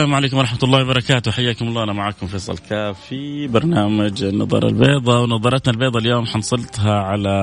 السلام 0.00 0.14
عليكم 0.14 0.36
ورحمة 0.36 0.58
الله 0.62 0.82
وبركاته. 0.82 1.30
حياكم 1.30 1.68
الله. 1.68 1.82
أنا 1.82 1.92
معكم 1.92 2.26
فيصل 2.26 2.58
كاف 2.58 3.00
في 3.00 3.46
برنامج 3.46 4.22
النظارة 4.22 4.68
البيضاء 4.68 5.22
ونظارتنا 5.22 5.72
البيضاء 5.72 6.02
اليوم 6.02 6.26
حنسلطها 6.26 6.92
على 6.92 7.34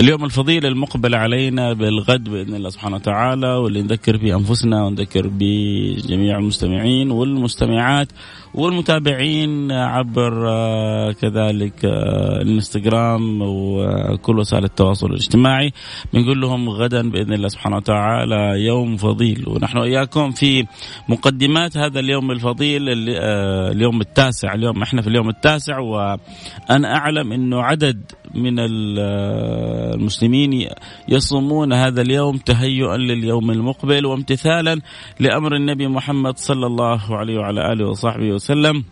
اليوم 0.00 0.24
الفضيل 0.24 0.66
المقبل 0.66 1.14
علينا 1.14 1.72
بالغد 1.72 2.28
بإذن 2.28 2.54
الله 2.54 2.70
سبحانه 2.70 2.96
وتعالى 2.96 3.46
واللي 3.46 3.82
نذكر 3.82 4.18
فيه 4.18 4.36
انفسنا 4.36 4.84
ونذكر 4.84 5.30
بجميع 5.32 6.38
المستمعين 6.38 7.10
والمستمعات. 7.10 8.08
والمتابعين 8.54 9.72
عبر 9.72 10.48
آه، 10.48 11.12
كذلك 11.12 11.84
آه، 11.84 12.42
الانستغرام 12.42 13.42
وكل 13.42 14.38
وسائل 14.38 14.64
التواصل 14.64 15.06
الاجتماعي. 15.06 15.72
بنقول 16.12 16.40
لهم 16.40 16.68
غدا 16.68 17.10
بإذن 17.10 17.32
الله 17.32 17.48
سبحانه 17.48 17.76
وتعالى 17.76 18.64
يوم 18.64 18.96
فضيل. 18.96 19.44
ونحن 19.48 19.78
إياكم 19.78 20.30
في 20.30 20.66
مقدمات 21.08 21.76
هذا 21.76 22.00
اليوم 22.00 22.30
الفضيل 22.30 22.82
آه، 23.20 23.70
اليوم 23.70 24.00
التاسع 24.00 24.54
اليوم 24.54 24.82
إحنا 24.82 25.02
في 25.02 25.08
اليوم 25.08 25.28
التاسع. 25.28 25.78
وأنا 25.78 26.96
أعلم 26.96 27.32
إنه 27.32 27.62
عدد 27.62 28.02
من 28.34 28.54
المسلمين 28.58 30.68
يصومون 31.08 31.72
هذا 31.72 32.02
اليوم 32.02 32.36
تهيئا 32.36 32.96
لليوم 32.96 33.50
المقبل 33.50 34.06
وامتثالا 34.06 34.80
لأمر 35.20 35.56
النبي 35.56 35.88
محمد 35.88 36.38
صلى 36.38 36.66
الله 36.66 37.16
عليه 37.16 37.38
وعلى 37.38 37.72
آله 37.72 37.88
وصحبه 37.88 38.32
وسلم. 38.40 38.84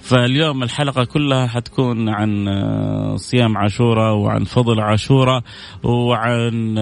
فاليوم 0.00 0.62
الحلقة 0.62 1.04
كلها 1.04 1.46
حتكون 1.46 2.08
عن 2.08 2.48
صيام 3.16 3.58
عاشوراء 3.58 4.14
وعن 4.14 4.44
فضل 4.44 4.80
عاشوراء 4.80 5.42
وعن 5.82 6.78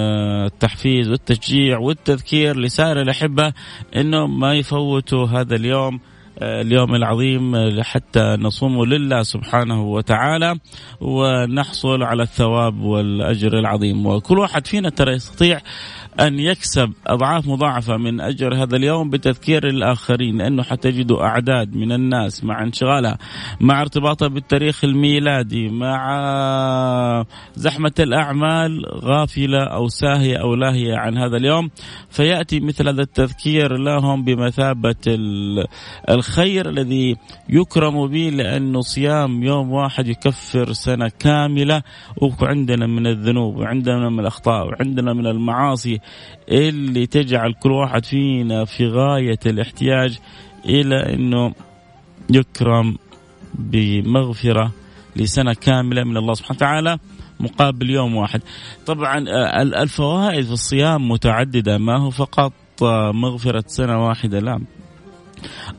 التحفيز 0.47 1.09
والتشجيع 1.09 1.78
والتذكير 1.78 2.56
لسائر 2.56 3.00
الأحبة 3.00 3.53
أنه 3.97 4.27
ما 4.27 4.55
يفوتوا 4.55 5.27
هذا 5.27 5.56
اليوم 5.56 6.00
اليوم 6.42 6.94
العظيم 6.94 7.55
حتى 7.83 8.37
نصوم 8.41 8.84
لله 8.84 9.22
سبحانه 9.22 9.83
وتعالى 9.83 10.59
ونحصل 11.00 12.03
على 12.03 12.22
الثواب 12.22 12.81
والأجر 12.81 13.59
العظيم. 13.59 14.06
وكل 14.06 14.39
واحد 14.39 14.66
فينا 14.66 14.91
ترى 14.91 15.12
يستطيع 15.12 15.61
أن 16.20 16.38
يكسب 16.38 16.92
أضعاف 17.06 17.46
مضاعفة 17.46 17.96
من 17.96 18.20
أجر 18.20 18.55
هذا 18.55 18.77
اليوم 18.77 19.10
بتذكير 19.10 19.68
الآخرين 19.68 20.38
لأنه 20.38 20.62
حتجدوا 20.62 21.24
أعداد 21.24 21.77
من 21.77 21.92
الناس 21.92 22.44
مع 22.44 22.62
انشغالها 22.62 23.19
مع 23.60 23.80
ارتباطها 23.80 24.28
بالتاريخ 24.28 24.84
الميلادي 24.84 25.69
مع 25.69 27.24
زحمة 27.54 27.92
الأعمال 28.00 28.86
غافلة 28.86 29.64
أو 29.64 29.88
ساهية 29.88 30.37
أو 30.37 30.54
لاهية 30.54 30.97
عن 30.97 31.19
هذا 31.19 31.37
اليوم. 31.37 31.70
فيأتي 32.10 32.60
مثل 32.60 32.88
هذا 32.88 33.03
التذكير 33.03 33.76
لهم 33.76 34.25
بمثابة 34.25 34.94
الخير 36.10 36.69
الذي 36.69 37.16
يكرم 37.48 38.06
به 38.06 38.31
لأنه 38.34 38.81
صيام 38.81 39.42
يوم 39.42 39.72
واحد 39.72 40.08
يكفر 40.08 40.72
سنة 40.72 41.10
كاملة 41.19 41.82
وعندنا 42.41 42.87
من 42.87 43.06
الذنوب 43.06 43.56
وعندنا 43.56 44.08
من 44.08 44.20
الأخطاء 44.20 44.66
وعندنا 44.66 45.12
من 45.12 45.26
المعاصي 45.26 46.00
اللي 46.48 47.06
تجعل 47.06 47.54
كل 47.54 47.72
واحد 47.72 48.04
فينا 48.04 48.64
في 48.64 48.86
غاية 48.86 49.38
الاحتياج 49.46 50.18
إلى 50.64 51.14
أنه 51.14 51.54
يكرم 52.30 52.96
بمغفرة 53.54 54.72
لسنة 55.16 55.54
كاملة 55.54 56.04
من 56.04 56.16
الله 56.16 56.34
سبحانه 56.34 56.56
وتعالى 56.56 56.98
مقابل 57.40 57.90
يوم 57.90 58.16
واحد. 58.16 58.42
طبعا 58.86 59.24
آه، 59.28 59.62
الفوائد 59.62 60.44
في 60.44 60.52
الصيام 60.52 61.08
متعددة 61.08 61.78
ما 61.78 61.98
هو 61.98 62.10
فقط 62.10 62.52
آه، 62.82 63.12
مغفرة 63.12 63.64
سنة 63.66 64.06
واحدة 64.06 64.38
لا. 64.38 64.60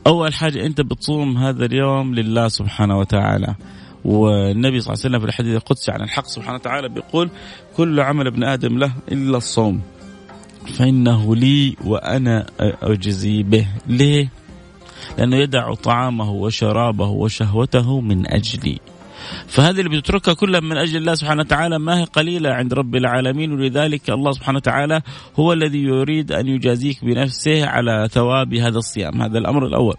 أول 0.06 0.34
حاجة 0.34 0.66
أنت 0.66 0.80
بتصوم 0.80 1.36
هذا 1.38 1.64
اليوم 1.64 2.14
لله 2.14 2.48
سبحانه 2.48 2.98
وتعالى. 2.98 3.54
والنبي 4.04 4.80
صلى 4.80 4.92
الله 4.92 5.04
عليه 5.04 5.16
وسلم 5.16 5.20
في 5.20 5.26
الحديث 5.26 5.56
القدسي 5.56 5.92
عن 5.92 6.02
الحق 6.02 6.26
سبحانه 6.26 6.54
وتعالى 6.54 6.88
بيقول 6.88 7.30
كل 7.76 8.00
عمل 8.00 8.26
ابن 8.26 8.44
آدم 8.44 8.78
له 8.78 8.92
إلا 9.12 9.36
الصوم. 9.36 9.80
فإنه 10.66 11.36
لي 11.36 11.76
وأنا 11.84 12.46
أجزي 12.60 13.42
به. 13.42 13.66
ليه؟ 13.86 14.28
لأنه 15.18 15.36
يدع 15.36 15.74
طعامه 15.74 16.30
وشرابه 16.30 17.08
وشهوته 17.08 18.00
من 18.00 18.32
أجلي. 18.32 18.78
فهذه 19.46 19.80
اللي 19.80 19.88
بتتركها 19.88 20.34
كلها 20.34 20.60
من 20.60 20.76
أجل 20.76 20.96
الله 20.96 21.14
سبحانه 21.14 21.40
وتعالى 21.40 21.78
ما 21.78 22.00
هي 22.00 22.04
قليلة 22.04 22.50
عند 22.50 22.74
رب 22.74 22.96
العالمين 22.96 23.52
ولذلك 23.52 24.10
الله 24.10 24.32
سبحانه 24.32 24.56
وتعالى 24.56 25.00
هو 25.36 25.52
الذي 25.52 25.82
يريد 25.82 26.32
أن 26.32 26.48
يجازيك 26.48 27.04
بنفسه 27.04 27.66
على 27.66 28.08
ثواب 28.10 28.54
هذا 28.54 28.78
الصيام. 28.78 29.22
هذا 29.22 29.38
الأمر 29.38 29.66
الأول. 29.66 29.96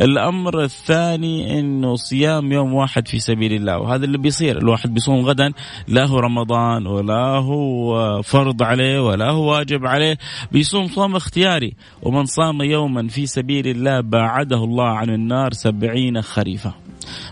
الأمر 0.00 0.62
الثاني 0.62 1.60
إنه 1.60 1.96
صيام 1.96 2.52
يوم 2.52 2.74
واحد 2.74 3.08
في 3.08 3.18
سبيل 3.18 3.52
الله 3.52 3.78
وهذا 3.78 4.04
اللي 4.04 4.18
بيصير 4.18 4.58
الواحد 4.58 4.94
بيصوم 4.94 5.26
غدا 5.26 5.52
لا 5.88 6.06
هو 6.06 6.18
رمضان 6.18 6.86
ولا 6.86 7.38
هو 7.38 8.22
فرض 8.22 8.62
عليه 8.62 9.06
ولا 9.06 9.30
هو 9.30 9.52
واجب 9.52 9.86
عليه 9.86 10.18
بيصوم 10.52 10.86
صوم 10.86 11.16
اختياري 11.16 11.74
ومن 12.02 12.24
صام 12.24 12.62
يوما 12.62 13.08
في 13.08 13.26
سبيل 13.26 13.66
الله 13.68 14.00
باعده 14.00 14.64
الله 14.64 14.88
عن 14.88 15.10
النار 15.10 15.52
سبعين 15.52 16.22
خريفه 16.22 16.74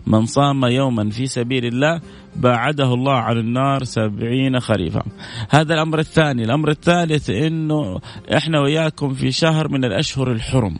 من 0.07 0.27
صام 0.27 0.65
يوما 0.65 1.11
في 1.11 1.27
سبيل 1.27 1.65
الله 1.65 2.01
باعده 2.37 2.95
الله 2.95 3.15
عن 3.15 3.39
النار 3.39 3.85
سبعين 3.85 4.61
خريفا. 4.61 5.03
هذا 5.51 5.75
الأمر 5.75 5.99
الثاني 5.99 6.45
الأمر 6.45 6.71
الثالث 6.71 7.31
أنه 7.31 8.01
إحنا 8.37 8.61
وياكم 8.61 9.15
في 9.15 9.33
شهر 9.33 9.69
من 9.69 9.85
الأشهر 9.85 10.33
الحرم. 10.33 10.79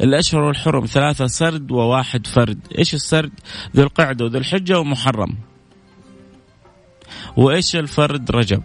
الأشهر 0.00 0.50
الحرم 0.50 0.86
ثلاثة 0.86 1.26
سرد 1.26 1.70
وواحد 1.70 2.26
فرد. 2.26 2.58
إيش 2.78 2.94
السرد؟ 2.94 3.32
ذو 3.76 3.82
القعدة 3.82 4.24
وذو 4.24 4.38
الحجة 4.38 4.80
ومحرم. 4.80 5.36
وإيش 7.36 7.76
الفرد؟ 7.76 8.30
رجب. 8.30 8.62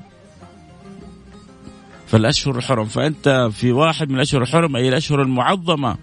فالأشهر 2.08 2.58
الحرم 2.58 2.86
فأنت 2.86 3.50
في 3.52 3.72
واحد 3.72 4.10
من 4.10 4.16
الأشهر 4.16 4.42
الحرم 4.42 4.76
أي 4.76 4.90
الأشهر 4.90 5.22
المعظمة 5.22 5.98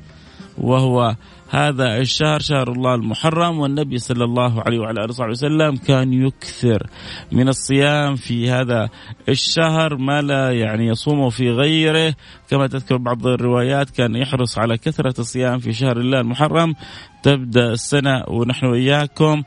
وهو 0.58 1.16
هذا 1.50 1.98
الشهر 1.98 2.40
شهر 2.40 2.72
الله 2.72 2.94
المحرم 2.94 3.58
والنبي 3.58 3.98
صلى 3.98 4.24
الله 4.24 4.62
عليه 4.62 4.78
وعلى 4.78 5.00
آله 5.00 5.08
وصحبه 5.08 5.30
وسلم 5.30 5.76
كان 5.76 6.12
يكثر 6.12 6.86
من 7.32 7.48
الصيام 7.48 8.16
في 8.16 8.50
هذا 8.50 8.88
الشهر 9.28 9.96
ما 9.96 10.22
لا 10.22 10.52
يعني 10.52 10.86
يصوم 10.86 11.30
في 11.30 11.50
غيره. 11.50 12.14
كما 12.50 12.66
تذكر 12.66 12.96
بعض 12.96 13.26
الروايات 13.26 13.90
كان 13.90 14.16
يحرص 14.16 14.58
على 14.58 14.78
كثرة 14.78 15.14
الصيام 15.20 15.58
في 15.58 15.72
شهر 15.72 15.96
الله 15.96 16.20
المحرم. 16.20 16.74
تبدأ 17.22 17.72
السنة 17.72 18.24
ونحن 18.28 18.66
وإياكم 18.66 19.42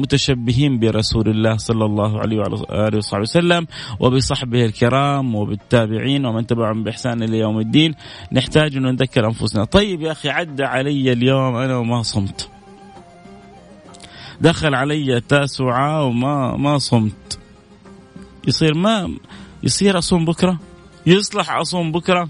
متشبهين 0.00 0.78
برسول 0.78 1.28
الله 1.28 1.56
صلى 1.56 1.84
الله 1.84 2.20
عليه 2.20 2.38
وعلى 2.38 2.96
وصحبه 2.96 3.22
وسلم 3.22 3.66
وبصحبه 4.00 4.64
الكرام 4.64 5.34
وبالتابعين 5.34 6.26
ومن 6.26 6.46
تبعهم 6.46 6.84
بإحسان 6.84 7.22
إلى 7.22 7.38
يوم 7.38 7.58
الدين. 7.58 7.94
نحتاج 8.32 8.76
أن 8.76 8.82
نذكر 8.82 9.26
أنفسنا. 9.26 9.64
طيب 9.64 10.02
يا 10.02 10.12
أخي 10.12 10.28
عدى 10.28 10.64
علي 10.64 11.12
اليوم 11.12 11.56
أنا 11.56 11.76
وما 11.76 12.02
صمت. 12.02 12.50
دخل 14.40 14.74
علي 14.74 15.20
تاسعة 15.20 16.04
وما 16.04 16.56
ما 16.56 16.78
صمت. 16.78 17.38
يصير 18.48 18.74
ما 18.74 19.10
يصير 19.62 19.98
أصوم 19.98 20.24
بكرة؟ 20.24 20.58
يصلح 21.06 21.52
أصوم 21.52 21.92
بكرة؟ 21.92 22.28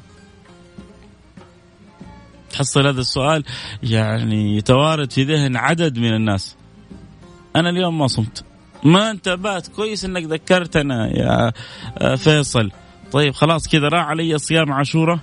تحصل 2.54 2.86
هذا 2.86 3.00
السؤال 3.00 3.44
يعني 3.82 4.56
يتوارد 4.56 5.12
في 5.12 5.24
ذهن 5.24 5.56
عدد 5.56 5.98
من 5.98 6.14
الناس. 6.14 6.56
أنا 7.56 7.70
اليوم 7.70 7.98
ما 7.98 8.06
صمت. 8.06 8.44
ما 8.84 9.10
انتبهت 9.10 9.66
كويس 9.66 10.04
إنك 10.04 10.22
ذكرتنا 10.22 11.06
يا 11.16 11.52
فيصل. 12.16 12.70
طيب 13.12 13.34
خلاص 13.34 13.68
كذا 13.68 13.88
راح 13.88 14.06
علي 14.06 14.38
صيام 14.38 14.72
عاشورة. 14.72 15.20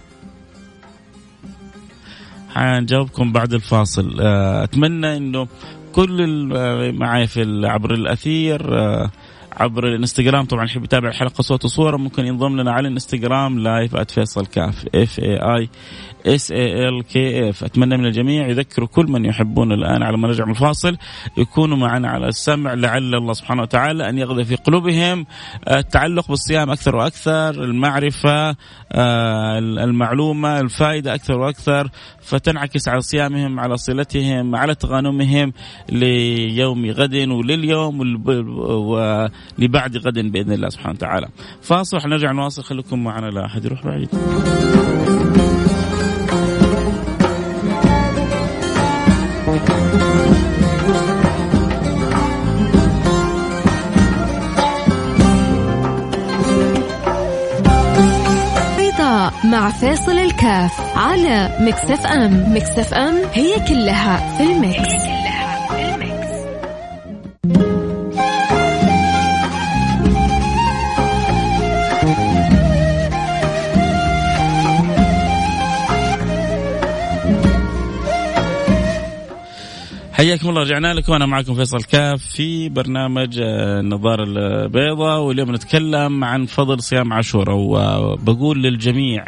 حنجاوبكم 2.49 3.31
بعد 3.31 3.53
الفاصل. 3.53 4.17
آه، 4.21 4.63
أتمنى 4.63 5.17
إنه 5.17 5.47
كل 5.93 6.21
ال- 6.21 6.99
معي 6.99 7.27
في 7.27 7.61
عبر 7.67 7.93
الأثير 7.93 8.79
آه، 8.79 9.11
عبر 9.61 9.87
الانستغرام. 9.87 10.45
طبعا 10.45 10.65
يحب 10.65 10.83
يتابع 10.83 11.09
الحلقة 11.09 11.41
صوت 11.41 11.65
وصورة 11.65 11.97
ممكن 11.97 12.25
ينضم 12.25 12.59
لنا 12.61 12.71
على 12.71 12.87
الانستغرام 12.87 13.59
live 13.59 13.95
@فيصل 13.97 14.45
كاف 14.45 14.85
F 14.95 15.19
A 15.19 15.37
I 15.37 15.69
S 16.25 16.51
A 16.51 16.89
L 16.89 17.03
K 17.03 17.49
F 17.49 17.63
أتمنى 17.63 17.97
من 17.97 18.05
الجميع 18.05 18.47
يذكروا 18.47 18.87
كل 18.87 19.05
من 19.05 19.25
يحبون 19.25 19.71
الآن 19.71 20.03
على 20.03 20.17
ما 20.17 20.27
نرجع 20.27 20.45
من 20.45 20.51
الفاصل 20.51 20.97
يكونوا 21.37 21.77
معنا 21.77 22.09
على 22.09 22.27
السمع 22.27 22.73
لعل 22.73 23.15
الله 23.15 23.33
سبحانه 23.33 23.61
وتعالى 23.61 24.09
أن 24.09 24.17
يغذي 24.17 24.43
في 24.43 24.55
قلوبهم 24.55 25.25
التعلق 25.71 26.27
بالصيام 26.27 26.71
أكثر 26.71 26.95
وأكثر 26.95 27.49
المعرفة 27.49 28.55
آه، 28.93 29.59
المعلومة 29.59 30.59
الفائدة 30.59 31.15
أكثر 31.15 31.39
وأكثر 31.39 31.89
فتنعكس 32.21 32.87
على 32.87 33.01
صيامهم 33.01 33.59
على 33.59 33.77
صلتهم 33.77 34.55
على 34.55 34.75
تغانمهم 34.75 35.53
ليوم 35.89 36.85
غد 36.85 37.15
ولليوم 37.15 38.01
ولبعد 39.59 39.97
غد 39.97 40.19
بإذن 40.19 40.51
الله 40.51 40.69
سبحانه 40.69 40.93
وتعالى. 40.93 41.27
فاصل 41.61 41.99
حنرجع 41.99 42.31
نواصل 42.31 42.63
خليكم 42.63 43.03
معنا 43.03 43.25
لا 43.25 43.45
أحد 43.45 43.65
يروح 43.65 43.85
بعيد. 43.85 44.09
مع 59.43 59.69
فيصل 59.69 60.11
الكاف 60.11 60.97
على 60.97 61.57
Mix 61.59 62.05
FM 62.05 62.55
Mix 62.55 62.93
FM 62.93 63.15
هي 63.33 63.67
كلها 63.67 64.37
في 64.37 64.43
ال 64.43 64.57
mix, 64.57 65.10
حياكم 80.21 80.49
الله 80.49 80.61
رجعنا 80.61 80.93
لكم. 80.93 81.13
أنا 81.13 81.25
معكم 81.25 81.53
فيصل 81.53 81.83
كاف 81.83 82.21
في 82.25 82.69
برنامج 82.69 83.39
آه، 83.39 83.79
النظاره 83.79 84.23
البيضاء 84.23 85.19
واليوم 85.21 85.51
نتكلم 85.55 86.23
عن 86.23 86.45
فضل 86.45 86.81
صيام 86.81 87.13
عاشوراء. 87.13 87.55
وبقول 87.57 88.63
للجميع 88.63 89.25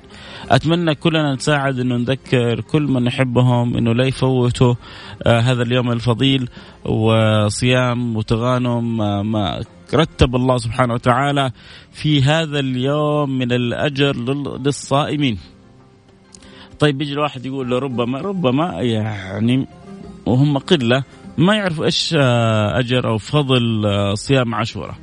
أتمنى 0.52 0.96
كلنا 0.96 1.34
نساعد 1.34 1.80
إنه 1.80 1.96
نذكر 1.98 2.62
كل 2.62 2.82
من 2.82 3.04
نحبهم 3.04 3.78
إنه 3.78 3.94
لا 3.94 4.06
يفوتوا 4.06 4.76
آه، 5.24 5.40
هذا 5.40 5.62
اليوم 5.64 5.92
الفضيل. 5.92 6.50
وصيام 6.86 8.16
وتغانم 8.18 9.02
آه، 9.02 9.22
ما 9.22 9.62
رتب 9.94 10.36
الله 10.36 10.58
سبحانه 10.58 10.94
وتعالى 10.94 11.52
في 11.92 12.22
هذا 12.24 12.60
اليوم 12.60 13.38
من 13.38 13.52
الأجر 13.52 14.16
لل- 14.16 14.62
للصائمين. 14.66 15.38
طيب 16.80 16.98
بيجي 16.98 17.14
الواحد 17.14 17.46
يقول 17.46 17.84
ربما 17.84 18.22
ربما 18.22 18.82
يعني 18.82 19.68
وهم 20.26 20.58
قلة 20.58 21.04
ما 21.38 21.56
يعرفوا 21.56 21.86
إيش 21.86 22.16
آه، 22.18 22.80
أجر 22.80 23.08
أو 23.08 23.18
فضل 23.18 23.86
آه، 23.86 24.14
صيام 24.14 24.56
عاشوراء. 24.56 24.96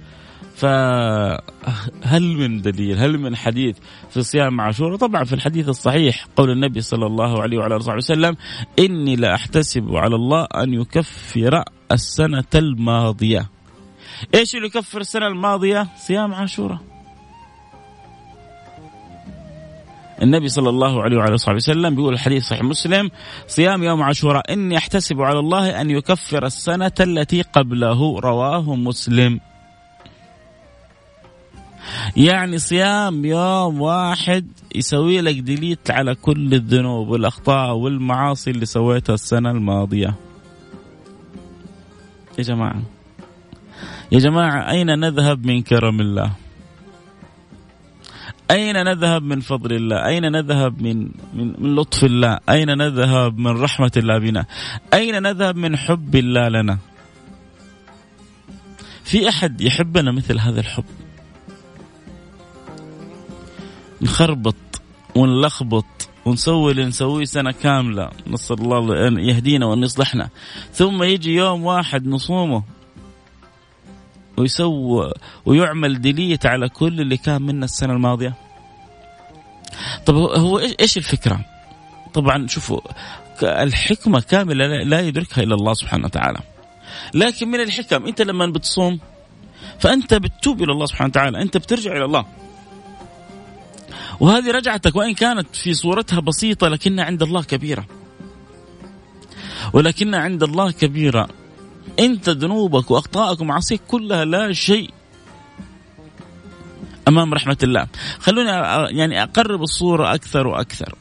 فهل 0.61 2.23
من 2.23 2.61
دليل 2.61 2.99
هل 2.99 3.19
من 3.19 3.37
حديث 3.37 3.77
في 4.11 4.23
صيام 4.23 4.61
عاشوراء؟ 4.61 4.97
طبعا 4.97 5.25
في 5.25 5.33
الحديث 5.33 5.69
الصحيح 5.69 6.27
قول 6.37 6.51
النبي 6.51 6.81
صلى 6.81 7.07
الله 7.07 7.43
عليه 7.43 7.59
وعلى 7.59 7.77
آله 7.77 7.95
وسلم 7.95 8.37
إني 8.79 9.17
لا 9.17 9.35
أحتسب 9.35 9.97
على 9.97 10.15
الله 10.17 10.45
أن 10.45 10.75
يكفر 10.75 11.65
السنة 11.93 12.45
الماضية. 12.55 13.47
إيش 14.35 14.55
اللي 14.55 14.67
يكفر 14.67 15.01
السنة 15.01 15.27
الماضية؟ 15.27 15.89
صيام 15.97 16.35
عاشوراء. 16.35 16.79
النبي 20.23 20.49
صلى 20.49 20.69
الله 20.69 21.03
عليه 21.03 21.17
وعلى 21.17 21.35
اله 21.35 21.55
وسلم 21.55 21.95
بيقول 21.95 22.15
الحديث 22.15 22.45
صحيح 22.45 22.63
مسلم 22.63 23.11
صيام 23.47 23.83
يوم 23.83 24.03
عاشوراء 24.03 24.53
إني 24.53 24.77
أحتسب 24.77 25.21
على 25.21 25.39
الله 25.39 25.81
أن 25.81 25.91
يكفر 25.91 26.47
السنة 26.47 26.93
التي 27.01 27.43
قبله 27.43 28.21
رواه 28.21 28.75
مسلم. 28.75 29.41
يعني 32.17 32.59
صيام 32.59 33.25
يوم 33.25 33.81
واحد 33.81 34.47
يسوي 34.75 35.21
لك 35.21 35.39
ديليت 35.39 35.91
على 35.91 36.15
كل 36.15 36.55
الذنوب 36.55 37.09
والأخطاء 37.09 37.75
والمعاصي 37.75 38.51
اللي 38.51 38.67
سويتها 38.67 39.15
السنة 39.15 39.51
الماضية. 39.51 40.15
يا 42.39 42.43
جماعة 42.43 42.83
يا 44.13 44.19
جماعة 44.19 44.71
أين 44.71 44.87
نذهب 44.87 45.47
من 45.47 45.63
كرم 45.63 46.01
الله؟ 46.01 46.31
أين 48.51 48.85
نذهب 48.85 49.23
من 49.23 49.41
فضل 49.41 49.73
الله؟ 49.73 50.07
أين 50.07 50.33
نذهب 50.33 50.83
من 50.83 51.09
من, 51.35 51.55
من 51.59 51.75
لطف 51.75 52.05
الله؟ 52.05 52.39
أين 52.49 52.79
نذهب 52.79 53.39
من 53.39 53.63
رحمة 53.63 53.93
الله 53.97 54.19
بنا؟ 54.19 54.47
أين 54.95 55.23
نذهب 55.23 55.57
من 55.57 55.77
حب 55.77 56.17
الله 56.17 56.49
لنا؟ 56.49 56.79
في 59.05 59.29
أحد 59.29 59.61
يحبنا 59.61 60.13
مثل 60.13 60.39
هذا 60.39 60.61
الحب؟ 60.61 60.85
نخربط 64.03 64.57
ونلخبط 65.15 66.09
ونسوي 66.25 66.71
اللي 66.71 66.85
نسويه 66.85 67.25
سنة 67.25 67.51
كاملة 67.51 68.11
نسأل 68.27 68.61
الله 68.61 69.09
أن 69.09 69.19
يهدينا 69.19 69.67
وأن 69.67 69.83
يصلحنا 69.83 70.29
ثم 70.73 71.03
يجي 71.03 71.35
يوم 71.35 71.65
واحد 71.65 72.07
نصومه 72.07 72.63
ويسوى 74.41 75.13
ويعمل 75.47 76.01
ديليت 76.01 76.47
على 76.47 76.69
كل 76.69 77.01
اللي 77.01 77.17
كان 77.17 77.43
منا 77.43 77.65
السنة 77.65 77.93
الماضية. 77.93 78.35
طب 80.07 80.15
هو 80.15 80.59
إيش 80.59 80.97
الفكرة؟ 80.97 81.41
طبعا 82.15 82.47
شوفوا 82.47 82.81
الحكمة 83.43 84.21
كاملة 84.21 84.67
لا 84.67 85.01
يدركها 85.01 85.43
إلا 85.43 85.55
الله 85.55 85.75
سبحانه 85.75 86.05
وتعالى. 86.05 86.39
لكن 87.15 87.49
من 87.49 87.61
الحكم 87.61 88.07
أنت 88.07 88.23
لما 88.23 88.47
بتصوم 88.47 89.01
فأنت 89.79 90.15
بتتوب 90.15 90.63
إلى 90.63 90.73
الله 90.73 90.87
سبحانه 90.87 91.09
وتعالى 91.09 91.43
أنت 91.43 91.57
بترجع 91.57 91.93
إلى 91.93 92.05
الله. 92.05 92.27
وهذه 94.21 94.51
رجعتك 94.51 94.97
وإن 94.97 95.15
كانت 95.15 95.57
في 95.57 95.75
صورتها 95.75 96.21
بسيطة 96.21 96.69
لكنها 96.69 97.05
عند 97.05 97.23
الله 97.23 97.43
كبيرة. 97.43 97.87
ولكنها 99.73 100.21
عند 100.21 100.43
الله 100.43 100.71
كبيرة. 100.71 101.29
انت 101.99 102.29
ذنوبك 102.29 102.91
واخطائك 102.91 103.41
ومعاصيك 103.41 103.81
كلها 103.89 104.25
لا 104.25 104.53
شيء 104.53 104.91
امام 107.09 107.35
رحمة 107.35 107.57
الله. 107.63 107.87
خلوني 108.19 108.51
يعني 108.99 109.23
أقرب 109.23 109.63
الصورة 109.63 110.15
أكثر 110.15 110.47
وأكثر. 110.47 110.95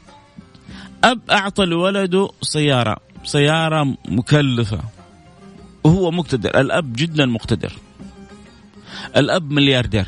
أب 1.04 1.20
أعطى 1.32 1.66
لولده 1.66 2.30
سيارة 2.42 2.98
سيارة 3.24 3.98
مكلفة. 4.08 4.80
وهو 5.84 6.12
مقتدر 6.12 6.60
الأب 6.60 6.94
جدا 6.96 7.26
مقتدر. 7.26 7.74
الأب 9.18 9.52
ملياردير 9.52 10.08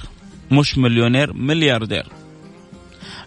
مش 0.52 0.78
مليونير 0.78 1.34
ملياردير. 1.34 2.08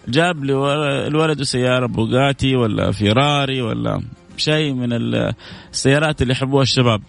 جاب 0.07 0.43
لولده 0.43 1.43
سيارة 1.43 1.85
بوغاتي 1.85 2.55
ولا 2.55 2.91
فيراري 2.91 3.61
ولا 3.61 4.03
شيء 4.37 4.73
من 4.73 4.89
السيارات 4.93 6.21
اللي 6.21 6.33
يحبوها 6.33 6.63
الشباب. 6.63 7.01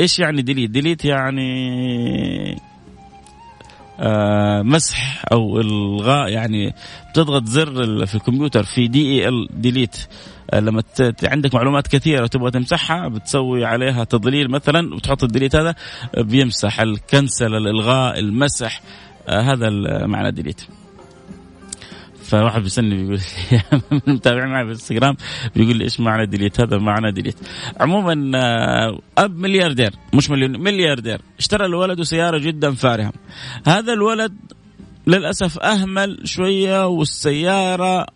إيش 0.00 0.18
يعني 0.18 0.42
delete؟ 0.42 0.70
delete 0.70 1.04
يعني 1.04 1.48
آه 4.00 4.62
مسح 4.62 5.24
أو 5.32 5.60
إلغاء 5.60 6.28
يعني 6.28 6.74
بتضغط 7.10 7.44
زر 7.44 8.06
في 8.06 8.14
الكمبيوتر 8.14 8.62
في 8.62 8.88
D 8.88 9.12
E 9.12 9.28
L 9.28 9.48
delete 9.50 9.96
آه 10.50 10.60
لما 10.60 10.82
عندك 11.24 11.54
معلومات 11.54 11.86
كثيرة 11.86 12.22
وتبغى 12.22 12.50
تمسحها 12.50 13.08
بتسوي 13.08 13.64
عليها 13.64 14.04
تضليل 14.04 14.50
مثلا 14.50 14.94
وتحط 14.94 15.24
ال 15.24 15.29
delete 15.29 15.56
هذا 15.56 15.74
بيمسح 16.18 16.80
ال 16.80 16.91
cancel 16.91 17.54
الإلغاء 17.54 18.18
المسح 18.18 18.80
آه 19.28 19.40
هذا 19.40 19.70
معنى 20.06 20.30
delete 20.30 20.60
فواحد 22.28 22.62
بيسألني 22.62 22.96
بيقول 22.96 23.20
متابع 24.14 24.46
معي 24.46 24.64
في 24.64 24.70
الانستغرام؟ 24.70 25.16
بيقول 25.56 25.76
لي 25.76 25.84
إيش 25.84 26.00
معنى 26.00 26.26
delete 26.26 26.60
هذا؟ 26.60 26.78
معنى 26.78 27.12
delete. 27.12 27.36
عموما 27.80 28.32
أب 29.18 29.36
ملياردير 29.36 29.90
مش 30.14 30.30
مليون 30.30 30.60
ملياردير. 30.60 31.20
اشترى 31.38 31.68
لولده 31.68 32.04
سيارة 32.04 32.38
جدا 32.38 32.74
فارهة. 32.74 33.12
هذا 33.66 33.92
الولد 33.92 34.34
للأسف 35.06 35.58
أهمل 35.58 36.20
شوية 36.24 36.86
والسيارة 36.86 38.06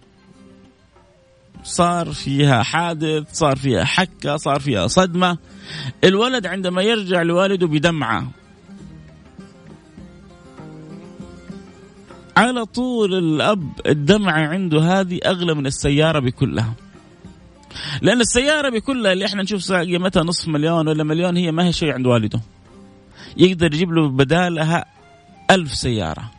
صار 1.63 2.13
فيها 2.13 2.63
حادث 2.63 3.33
صار 3.33 3.57
فيها 3.57 3.85
حكة 3.85 4.37
صار 4.37 4.61
فيها 4.61 4.87
صدمة. 4.87 5.39
الولد 6.05 6.47
عندما 6.47 6.83
يرجع 6.83 7.23
لوالده 7.23 7.67
بدمعه 7.67 8.42
على 12.37 12.65
طول 12.65 13.15
الأب 13.15 13.73
الدمعه 13.87 14.49
عنده 14.49 14.81
هذه 14.81 15.21
أغلى 15.25 15.55
من 15.55 15.67
السيارة 15.67 16.19
بكلها. 16.19 16.75
لأن 18.03 18.21
السيارة 18.21 18.69
بكلها 18.69 19.13
اللي 19.13 19.27
إحنا 19.27 19.43
نشوف 19.43 19.73
قيمتها 19.73 20.23
نصف 20.23 20.49
مليون 20.49 20.89
ولا 20.89 21.05
مليون 21.05 21.37
هي 21.37 21.53
ما 21.53 21.67
هي 21.67 21.73
شيء 21.73 21.93
عند 21.93 22.07
والده. 22.07 22.41
يقدر 23.37 23.75
يجيب 23.75 23.93
له 23.93 24.09
بدالها 24.09 24.85
ألف 25.51 25.75
سيارة. 25.75 26.31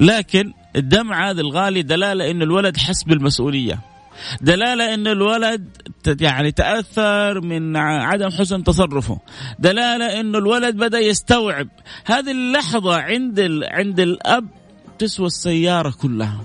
لكن 0.00 0.52
الدمع 0.76 1.30
هذا 1.30 1.40
الغالي 1.40 1.82
دلالة 1.82 2.30
أن 2.30 2.42
الولد 2.42 2.76
حس 2.76 3.04
بالمسؤولية. 3.04 3.80
دلالة 4.40 4.94
أن 4.94 5.06
الولد 5.06 5.68
يعني 6.20 6.52
تأثر 6.52 7.40
من 7.40 7.76
عدم 7.76 8.30
حسن 8.30 8.64
تصرفه. 8.64 9.20
دلالة 9.58 10.20
أن 10.20 10.36
الولد 10.36 10.76
بدأ 10.76 10.98
يستوعب. 10.98 11.68
هذه 12.04 12.30
اللحظة 12.30 12.96
عند 12.96 13.60
عند 13.62 14.00
الأب 14.00 14.48
تسوى 14.98 15.26
السيارة 15.26 15.90
كلها. 15.90 16.40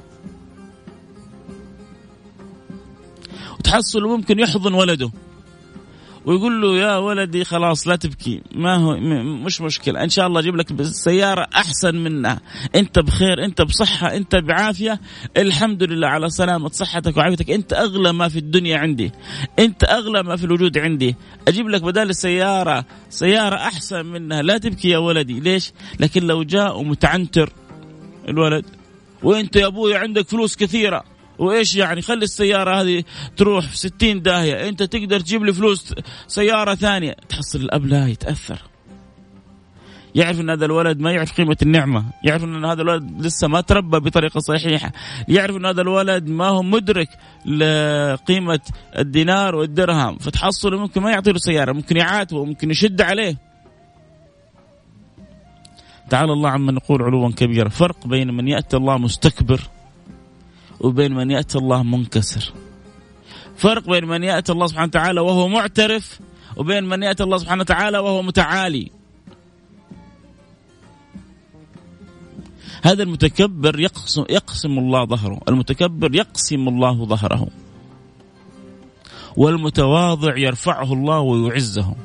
وتحصل 3.59 4.03
ممكن 4.03 4.39
يحضن 4.39 4.73
ولده. 4.73 5.11
ويقول 6.25 6.61
له 6.61 6.77
يا 6.77 6.97
ولدي 6.97 7.43
خلاص 7.43 7.87
لا 7.87 7.95
تبكي. 7.95 8.41
ما 8.55 8.75
هو 8.75 8.97
مش 9.45 9.61
مشكلة. 9.61 10.03
إن 10.03 10.09
شاء 10.09 10.27
الله 10.27 10.39
أجيب 10.39 10.55
لك 10.55 10.83
سيارة 10.83 11.47
أحسن 11.55 11.95
منها. 11.95 12.41
أنت 12.75 12.99
بخير 12.99 13.45
أنت 13.45 13.61
بصحة 13.61 14.15
أنت 14.15 14.35
بعافية. 14.35 14.99
الحمد 15.37 15.83
لله 15.83 16.07
على 16.07 16.29
سلامة 16.29 16.69
صحتك 16.69 17.17
وعافيتك. 17.17 17.51
أنت 17.51 17.73
أغلى 17.73 18.13
ما 18.13 18.27
في 18.27 18.39
الدنيا 18.39 18.77
عندي. 18.77 19.11
أنت 19.59 19.83
أغلى 19.83 20.23
ما 20.23 20.35
في 20.35 20.43
الوجود 20.43 20.77
عندي. 20.77 21.15
أجيب 21.47 21.69
لك 21.69 21.81
بدال 21.81 22.09
السيارة 22.09 22.85
سيارة 23.09 23.55
أحسن 23.55 24.05
منها. 24.05 24.41
لا 24.41 24.57
تبكي 24.57 24.89
يا 24.89 24.97
ولدي. 24.97 25.39
ليش؟ 25.39 25.71
لكن 25.99 26.27
لو 26.27 26.43
جاء 26.43 26.83
متعنتر 26.83 27.53
الولد 28.29 28.65
وأنت 29.23 29.55
يا 29.55 29.67
أبوي 29.67 29.95
عندك 29.95 30.27
فلوس 30.29 30.55
كثيرة. 30.55 31.12
وإيش 31.43 31.75
يعني؟ 31.75 32.01
خلي 32.01 32.23
السيارة 32.23 32.81
هذه 32.81 33.03
تروح 33.37 33.67
في 33.67 33.77
60 33.77 34.21
داهية. 34.21 34.69
أنت 34.69 34.83
تقدر 34.83 35.19
تجيب 35.19 35.43
لي 35.43 35.53
فلوس 35.53 35.93
سيارة 36.27 36.75
ثانية. 36.75 37.15
تحصل 37.29 37.59
الأب 37.59 37.85
لا 37.85 38.07
يتأثر. 38.07 38.61
يعرف 40.15 40.39
إن 40.39 40.49
هذا 40.49 40.65
الولد 40.65 40.99
ما 40.99 41.11
يعرف 41.11 41.37
قيمة 41.37 41.57
النعمة، 41.61 42.05
يعرف 42.23 42.43
إن 42.43 42.65
هذا 42.65 42.81
الولد 42.81 43.21
لسه 43.21 43.47
ما 43.47 43.61
تربى 43.61 43.99
بطريقة 43.99 44.39
صحيحة، 44.39 44.91
يعرف 45.27 45.55
إن 45.55 45.65
هذا 45.65 45.81
الولد 45.81 46.27
ما 46.27 46.47
هو 46.47 46.63
مدرك 46.63 47.09
لقيمة 47.45 48.59
الدينار 48.97 49.55
والدرهم، 49.55 50.17
فتحصله 50.17 50.79
ممكن 50.79 51.01
ما 51.01 51.11
يعطي 51.11 51.31
له 51.31 51.37
سيارة، 51.37 51.71
ممكن 51.71 51.97
يعاتبه، 51.97 52.45
ممكن 52.45 52.71
يشد 52.71 53.01
عليه. 53.01 53.37
تعالى 56.09 56.33
الله 56.33 56.49
عما 56.49 56.71
نقول 56.71 57.01
علوا 57.01 57.31
كبيرا، 57.31 57.69
فرق 57.69 58.07
بين 58.07 58.33
من 58.33 58.47
يأتي 58.47 58.77
الله 58.77 58.97
مستكبر 58.97 59.61
وبين 60.83 61.13
من 61.13 61.31
يأتي 61.31 61.57
الله 61.57 61.83
منكسر. 61.83 62.53
فرق 63.57 63.89
بين 63.89 64.05
من 64.05 64.23
يأتي 64.23 64.51
الله 64.51 64.67
سبحانه 64.67 64.87
وتعالى 64.87 65.21
وهو 65.21 65.47
معترف 65.47 66.19
وبين 66.57 66.83
من 66.83 67.03
يأتي 67.03 67.23
الله 67.23 67.37
سبحانه 67.37 67.61
وتعالى 67.61 67.97
وهو 67.97 68.21
متعالي. 68.21 68.91
هذا 72.83 73.03
المتكبر 73.03 73.79
يقسم 73.79 74.25
يقسم 74.29 74.79
الله 74.79 75.05
ظهره. 75.05 75.39
المتكبر 75.49 76.15
يقسم 76.15 76.67
الله 76.67 77.05
ظهره. 77.05 77.47
والمتواضع 79.37 80.37
يرفعه 80.37 80.93
الله 80.93 81.19
ويعزه. 81.19 81.95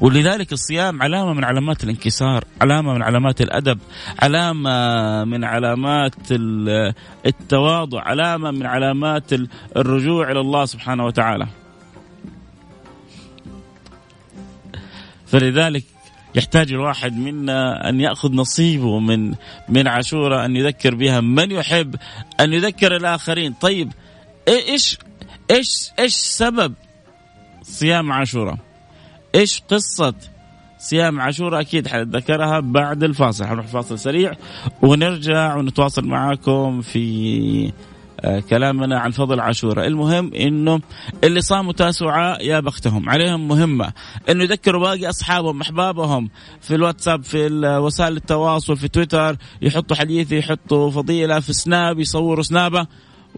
ولذلك 0.00 0.52
الصيام 0.52 1.02
علامة 1.02 1.32
من 1.32 1.44
علامات 1.44 1.84
الانكسار 1.84 2.44
علامة 2.60 2.94
من 2.94 3.02
علامات 3.02 3.40
الأدب 3.40 3.78
علامة 4.18 5.24
من 5.24 5.44
علامات 5.44 6.14
التواضع 7.26 8.02
علامة 8.02 8.50
من 8.50 8.66
علامات 8.66 9.32
الرجوع 9.76 10.30
إلى 10.30 10.40
الله 10.40 10.64
سبحانه 10.64 11.04
وتعالى. 11.04 11.46
فلذلك 15.26 15.84
يحتاج 16.34 16.72
الواحد 16.72 17.16
منا 17.16 17.88
أن 17.88 18.00
يأخذ 18.00 18.32
نصيبه 18.32 18.98
من 18.98 19.34
من 19.68 19.88
عاشوراء 19.88 20.44
أن 20.44 20.56
يذكر 20.56 20.94
بها 20.94 21.20
من 21.20 21.50
يحب 21.50 21.96
أن 22.40 22.52
يذكر 22.52 22.96
الآخرين. 22.96 23.52
طيب 23.52 23.92
إيش 24.48 24.98
إيش 25.50 25.90
إيش 25.98 26.14
سبب 26.14 26.74
صيام 27.62 28.12
عاشوراء 28.12 28.58
إيش 29.34 29.62
قصة 29.70 30.14
صيام 30.78 31.20
عاشوراء 31.20 31.60
أكيد 31.60 31.88
حنتذكرها 31.88 32.60
بعد 32.60 33.02
الفاصل. 33.04 33.44
حنروح 33.44 33.66
فاصل 33.66 33.98
سريع 33.98 34.32
ونرجع 34.82 35.56
ونتواصل 35.56 36.04
معاكم 36.04 36.80
في 36.80 37.72
آه، 38.20 38.40
كلامنا 38.40 38.98
عن 38.98 39.10
فضل 39.10 39.40
عاشوراء 39.40 39.86
المهم 39.86 40.34
إنه 40.34 40.80
اللي 41.24 41.40
صاموا 41.40 41.72
تاسوعاء 41.72 42.46
يا 42.46 42.60
بختهم. 42.60 43.10
عليهم 43.10 43.48
مهمة 43.48 43.92
إنه 44.28 44.44
يذكروا 44.44 44.80
باقي 44.82 45.08
أصحابهم 45.10 45.60
أحبابهم 45.60 46.30
في 46.60 46.74
الواتساب 46.74 47.24
في 47.24 47.46
وسائل 47.78 48.16
التواصل 48.16 48.76
في 48.76 48.88
تويتر 48.88 49.36
يحطوا 49.62 49.96
حديث 49.96 50.32
يحطوا 50.32 50.90
فضيلة 50.90 51.40
في 51.40 51.52
سناب 51.52 52.00
يصوروا 52.00 52.42
سنابة. 52.42 52.86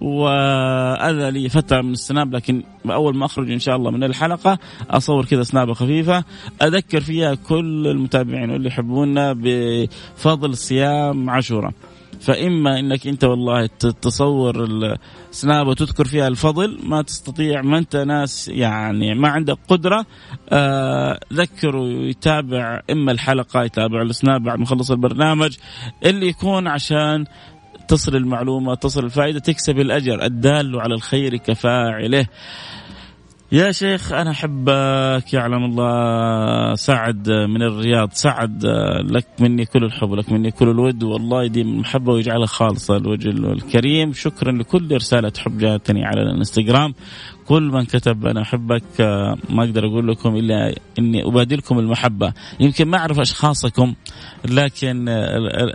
وأنا 0.00 1.30
لي 1.30 1.48
فترة 1.48 1.80
من 1.80 1.92
السناب 1.92 2.34
لكن 2.34 2.62
اول 2.86 3.16
ما 3.16 3.26
أخرج 3.26 3.50
إن 3.50 3.58
شاء 3.58 3.76
الله 3.76 3.90
من 3.90 4.04
الحلقة 4.04 4.58
أصور 4.90 5.24
كذا 5.24 5.42
سنابة 5.42 5.74
خفيفة 5.74 6.24
أذكر 6.62 7.00
فيها 7.00 7.34
كل 7.34 7.86
المتابعين 7.86 8.50
واللي 8.50 8.68
يحبونا 8.68 9.32
بفضل 9.36 10.56
صيام 10.56 11.30
عاشوراء. 11.30 11.72
فإما 12.20 12.78
إنك 12.78 13.06
أنت 13.06 13.24
والله 13.24 13.66
تصور 14.02 14.64
السناب 15.30 15.66
وتذكر 15.66 16.04
فيها 16.04 16.28
الفضل 16.28 16.78
ما 16.84 17.02
تستطيع 17.02 17.62
ما 17.62 17.78
أنت 17.78 17.96
ناس 17.96 18.48
يعني 18.48 19.14
ما 19.14 19.28
عندك 19.28 19.58
قدرة 19.68 20.06
آه 20.48 21.20
ذكره 21.32 21.84
يتابع 21.86 22.82
إما 22.90 23.12
الحلقة 23.12 23.64
يتابع 23.64 24.02
السناب 24.02 24.42
بعد 24.42 24.58
ما 24.58 24.66
البرنامج 24.90 25.56
اللي 26.04 26.26
يكون 26.26 26.68
عشان 26.68 27.24
تصل 27.88 28.16
المعلومة 28.16 28.74
تصل 28.74 29.04
الفائدة 29.04 29.38
تكسب 29.38 29.78
الأجر. 29.78 30.24
الدال 30.24 30.80
على 30.80 30.94
الخير 30.94 31.36
كفاعله. 31.36 32.26
يا 33.52 33.72
شيخ 33.72 34.12
أنا 34.12 34.30
أحبك. 34.30 35.34
يعلم 35.34 35.64
الله. 35.64 36.74
سعد 36.74 37.30
من 37.30 37.62
الرياض. 37.62 38.10
سعد 38.12 38.66
لك 39.10 39.26
مني 39.40 39.64
كل 39.64 39.84
الحب 39.84 40.12
لك 40.12 40.32
مني 40.32 40.50
كل 40.50 40.68
الود. 40.68 41.02
والله 41.02 41.44
يديم 41.44 41.68
المحبة 41.68 42.12
ويجعلها 42.12 42.46
خالصة 42.46 42.96
لوجهه 42.96 43.28
الكريم. 43.28 44.12
شكرا 44.12 44.52
لكل 44.52 44.94
رسالة 44.94 45.32
حب 45.38 45.58
جاتني 45.58 46.04
على 46.04 46.22
الانستغرام. 46.22 46.94
كل 47.48 47.62
من 47.62 47.84
كتب 47.84 48.26
أنا 48.26 48.42
أحبك 48.42 48.82
آه، 49.00 49.36
ما 49.50 49.64
أقدر 49.64 49.86
أقول 49.86 50.08
لكم 50.08 50.36
إلا 50.36 50.74
إني 50.98 51.24
أبادلكم 51.26 51.78
المحبة. 51.78 52.32
يمكن 52.60 52.88
ما 52.88 52.98
أعرف 52.98 53.20
أشخاصكم 53.20 53.94
لكن 54.44 55.08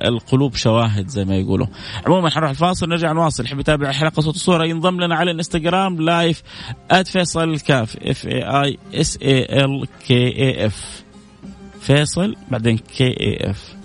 القلوب 0.08 0.56
شواهد 0.56 1.08
زي 1.08 1.26
ما 1.26 1.36
يقولوا. 1.36 1.68
عموما 2.08 2.30
حنروح 2.30 2.50
الفاصل 2.50 2.90
نرجع 2.90 3.12
نواصل 3.12 3.46
يحب 3.46 3.60
يتابع 3.60 3.92
حلقة 3.92 4.22
صوت 4.22 4.36
الصورة؟ 4.36 4.66
ينضم 4.66 5.02
لنا 5.02 5.16
على 5.16 5.32
الإنستغرام 5.32 6.02
live 6.02 6.44
@فيصل 7.06 7.50
الكاف 7.50 7.98
F 7.98 8.28
A 8.28 8.44
I 8.44 8.78
S 8.94 9.18
A 9.22 9.66
L 9.66 9.88
K 10.08 10.28
A 10.28 10.66
F 10.66 11.04
فيصل 11.82 12.36
بعدين 12.52 12.78
كي 12.78 13.08
اي 13.08 13.50
اف 13.50 13.81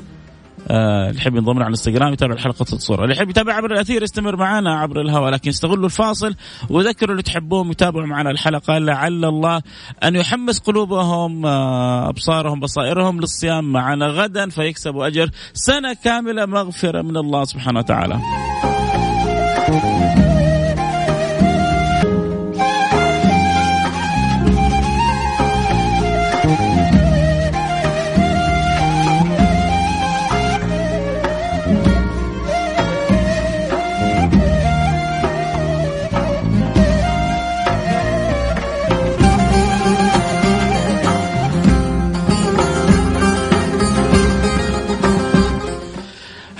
اللي 0.70 1.18
يحب 1.18 1.36
ينضم 1.36 1.58
على 1.58 1.62
الانستغرام 1.62 2.12
يتابع 2.12 2.34
الحلقة 2.34 2.66
الصورة 2.72 3.02
اللي 3.02 3.14
يحب 3.14 3.30
يتابع 3.30 3.54
عبر 3.54 3.72
الأثير 3.72 4.02
يستمر 4.02 4.36
معنا 4.36 4.78
عبر 4.78 5.00
الهواء 5.00 5.30
لكن 5.32 5.50
استغلوا 5.50 5.84
الفاصل 5.84 6.34
وذكروا 6.70 7.10
اللي 7.10 7.22
تحبوهم 7.22 7.70
يتابعوا 7.70 8.06
معنا 8.06 8.30
الحلقة 8.30 8.78
لعل 8.78 9.24
الله 9.24 9.62
أن 10.04 10.16
يحمس 10.16 10.58
قلوبهم 10.58 11.46
آه، 11.46 12.08
أبصارهم 12.08 12.60
بصائرهم 12.60 13.20
للصيام 13.20 13.72
معنا 13.72 14.06
غدا 14.06 14.48
فيكسبوا 14.48 15.06
أجر 15.06 15.30
سنة 15.54 15.96
كاملة 16.04 16.46
مغفرة 16.46 17.02
من 17.02 17.16
الله 17.16 17.44
سبحانه 17.44 17.78
وتعالى. 17.78 18.20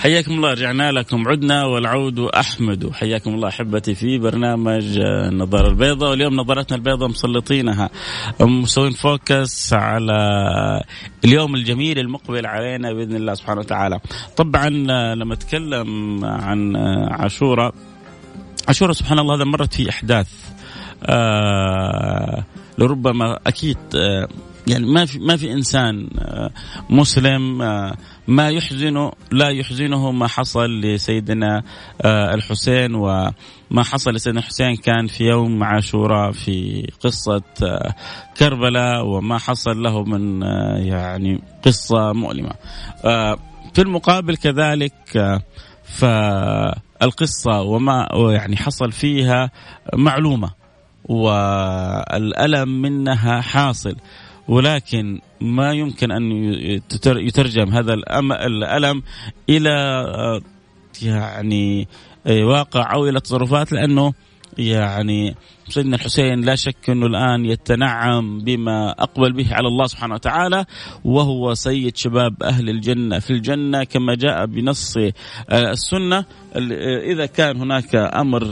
حياكم 0.07 0.33
الله 0.33 0.51
رجعنا 0.51 0.91
لكم. 0.91 1.27
عدنا 1.27 1.65
والعود 1.65 2.19
أحمد. 2.19 2.93
حياكم 2.93 3.33
الله 3.33 3.47
أحبتي 3.47 3.95
في 3.95 4.17
برنامج 4.17 4.97
النظاره 4.97 5.69
البيضاء 5.69 6.09
واليوم 6.09 6.33
نظارتنا 6.33 6.77
البيضاء 6.77 7.09
مسلطينها. 7.09 7.89
مسوين 8.41 8.91
فوكس 8.91 9.73
على 9.73 10.17
اليوم 11.25 11.55
الجميل 11.55 11.99
المقبل 11.99 12.45
علينا 12.45 12.93
بإذن 12.93 13.15
الله 13.15 13.33
سبحانه 13.33 13.59
وتعالى. 13.59 13.99
طبعا 14.37 14.69
لما 15.15 15.33
أتكلم 15.33 16.25
عن 16.25 16.75
عاشوراء 17.11 17.73
عاشوراء 18.67 18.93
سبحان 18.93 19.19
الله 19.19 19.35
هذا 19.35 19.43
مرت 19.43 19.73
في 19.73 19.89
أحداث 19.89 20.29
آه 21.03 22.43
لربما 22.77 23.39
أكيد 23.47 23.77
آه 23.95 24.27
يعني 24.67 24.85
ما 24.85 25.05
في 25.05 25.19
ما 25.19 25.37
في 25.37 25.51
إنسان 25.51 26.09
آه، 26.19 26.51
مسلم 26.89 27.61
ما 28.27 28.49
يحزنه 28.49 29.11
لا 29.31 29.49
يحزنه 29.49 30.11
ما 30.11 30.27
حصل 30.27 30.81
لسيدنا 30.81 31.63
آه، 32.01 32.33
الحسين 32.33 32.95
وما 32.95 33.83
حصل 33.83 34.11
لسيدنا 34.11 34.39
الحسين 34.39 34.75
كان 34.75 35.07
في 35.07 35.23
يوم 35.23 35.63
عاشوراء 35.63 36.31
في 36.31 36.87
قصة 37.03 37.41
كربلاء 38.37 39.05
وما 39.05 39.37
حصل 39.37 39.83
له 39.83 40.03
من 40.03 40.41
يعني 40.85 41.41
قصة 41.65 42.13
مؤلمة. 42.13 42.53
في 43.73 43.81
المقابل 43.81 44.37
كذلك 44.37 45.41
فالقصة 45.83 47.61
وما 47.61 48.07
يعني 48.13 48.57
حصل 48.57 48.91
فيها 48.91 49.51
معلومة 49.93 50.51
والألم 51.05 52.81
منها 52.81 53.41
حاصل 53.41 53.95
ولكن 54.47 55.19
ما 55.41 55.73
يمكن 55.73 56.11
أن 56.11 56.31
يترجم 57.05 57.69
هذا 57.69 57.93
الألم 57.93 59.03
إلى 59.49 59.69
آه، 59.69 60.41
يعني 61.01 61.87
آه، 62.27 62.43
واقع 62.43 62.93
أو 62.93 63.07
إلى 63.07 63.19
تصرفات 63.19 63.71
لأنه 63.71 64.13
يعني 64.57 65.35
سيدنا 65.69 65.95
الحسين 65.95 66.41
لا 66.41 66.55
شك 66.55 66.89
أنه 66.89 67.05
الآن 67.05 67.45
يتنعم 67.45 68.39
بما 68.39 68.89
أقبل 68.89 69.33
به 69.33 69.53
على 69.53 69.67
الله 69.67 69.85
سبحانه 69.85 70.13
وتعالى 70.13 70.65
وهو 71.05 71.53
سيد 71.53 71.97
شباب 71.97 72.43
أهل 72.43 72.69
الجنة 72.69 73.19
في 73.19 73.29
الجنة 73.29 73.83
كما 73.83 74.15
جاء 74.15 74.45
بنص 74.45 74.97
آه، 74.97 75.71
السنة. 75.71 76.25
إذا 77.11 77.25
كان 77.25 77.57
هناك 77.57 77.95
أمر 77.95 78.43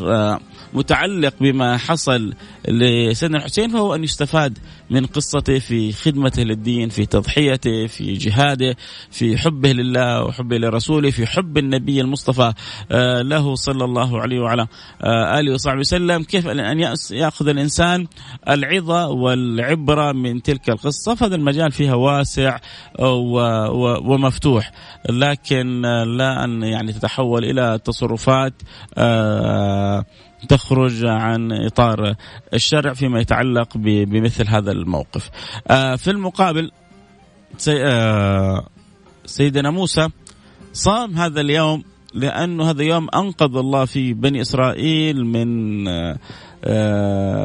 متعلق 0.74 1.34
بما 1.41 1.77
حصل 1.77 2.34
لسيدنا 2.67 3.38
الحسين 3.38 3.69
فهو 3.69 3.95
أن 3.95 4.03
يستفاد 4.03 4.57
من 4.89 5.05
قصته 5.05 5.60
في 5.60 5.91
خدمته 5.91 6.43
للدين 6.43 6.89
في 6.89 7.05
تضحيته 7.05 7.88
في 7.88 8.13
جهاده 8.13 8.75
في 9.12 9.38
حبه 9.38 9.72
لله 9.72 10.24
وحبه 10.24 10.57
لرسوله 10.57 11.12
في 11.12 11.25
حب 11.27 11.57
النبي 11.57 12.01
المصطفى 12.01 12.53
آه، 12.91 13.22
له 13.22 13.55
صلى 13.55 13.86
الله 13.86 14.22
عليه 14.22 14.39
وعلى 14.39 14.67
آه، 15.01 15.39
آله 15.39 15.53
وصحبه 15.53 15.79
وسلم. 15.79 16.24
كيف 16.24 16.48
ان 16.48 16.60
ياخذ 17.12 17.48
الإنسان 17.48 18.08
العظة 18.50 19.08
والعبرة 19.08 20.12
من 20.12 20.42
تلك 20.42 20.70
القصة 20.70 21.16
فهذا 21.16 21.36
المجال 21.36 21.72
فيها 21.72 21.96
واسع 21.96 22.58
ومفتوح 24.10 24.72
لكن 25.10 25.82
لا 26.18 26.44
أن 26.44 26.64
يعني 26.64 26.94
تتحول 26.94 27.46
إلى 27.46 27.80
تصرفات 27.86 28.54
آه 28.98 30.06
تخرج 30.50 31.06
عن 31.06 31.52
إطار 31.52 32.16
الشرع 32.54 32.94
فيما 32.94 33.20
يتعلق 33.20 33.78
بمثل 33.78 34.48
هذا 34.48 34.72
الموقف. 34.72 35.30
آه، 35.68 35.96
في 35.96 36.12
المقابل 36.12 36.72
آه، 37.70 38.68
سيدنا 39.26 39.72
موسى 39.72 40.08
صام 40.74 41.18
هذا 41.18 41.42
اليوم 41.42 41.84
لأنه 42.14 42.70
هذا 42.70 42.84
يوم 42.84 43.08
أنقذ 43.16 43.58
الله 43.58 43.86
فيه 43.86 44.14
بني 44.14 44.42
إسرائيل 44.42 45.26
من 45.26 45.88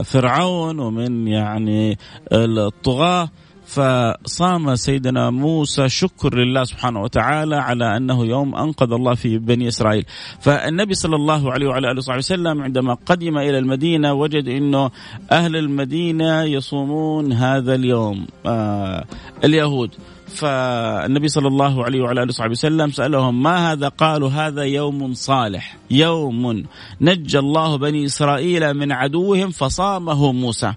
فرعون 0.05 0.79
ومن 0.79 1.29
يعني 1.29 1.99
الطغاة. 2.33 3.29
فصام 3.71 4.75
سيدنا 4.75 5.31
موسى 5.31 5.89
شكر 5.89 6.39
لله 6.39 6.65
سبحانه 6.65 7.03
وتعالى 7.03 7.57
على 7.57 7.97
أنه 7.97 8.25
يوم 8.25 8.55
أنقذ 8.55 8.93
الله 8.93 9.15
في 9.15 9.39
بني 9.39 9.69
إسرائيل. 9.69 10.05
فالنبي 10.41 10.95
صلى 10.95 11.17
الله 11.17 11.53
عليه 11.53 11.67
وعلى 11.67 11.91
آله 11.91 11.99
وصحبه 11.99 12.19
وسلم 12.19 12.63
عندما 12.63 12.95
قدم 13.07 13.39
إلى 13.39 13.59
المدينة 13.59 14.13
وجد 14.13 14.49
إنه 14.49 14.91
أهل 15.33 15.57
المدينة 15.57 16.43
يصومون 16.43 17.33
هذا 17.33 17.75
اليوم 17.75 18.27
آه 18.47 19.05
اليهود. 19.45 19.91
فالنبي 20.31 21.29
صلى 21.29 21.49
الله 21.49 21.85
عليه 21.85 22.01
وعلى 22.01 22.23
آله 22.23 22.29
وصحبه 22.29 22.51
وسلم 22.51 22.91
سألهم 22.91 23.43
ما 23.43 23.73
هذا؟ 23.73 23.89
قالوا 23.89 24.31
هذا 24.31 24.63
يوم 24.63 25.15
صالح، 25.15 25.77
يوم 25.91 26.65
نجى 27.01 27.39
الله 27.39 27.79
بني 27.79 28.05
إسرائيل 28.05 28.75
من 28.75 28.93
عدوهم 28.93 29.51
فصامه 29.51 30.33
موسى. 30.33 30.73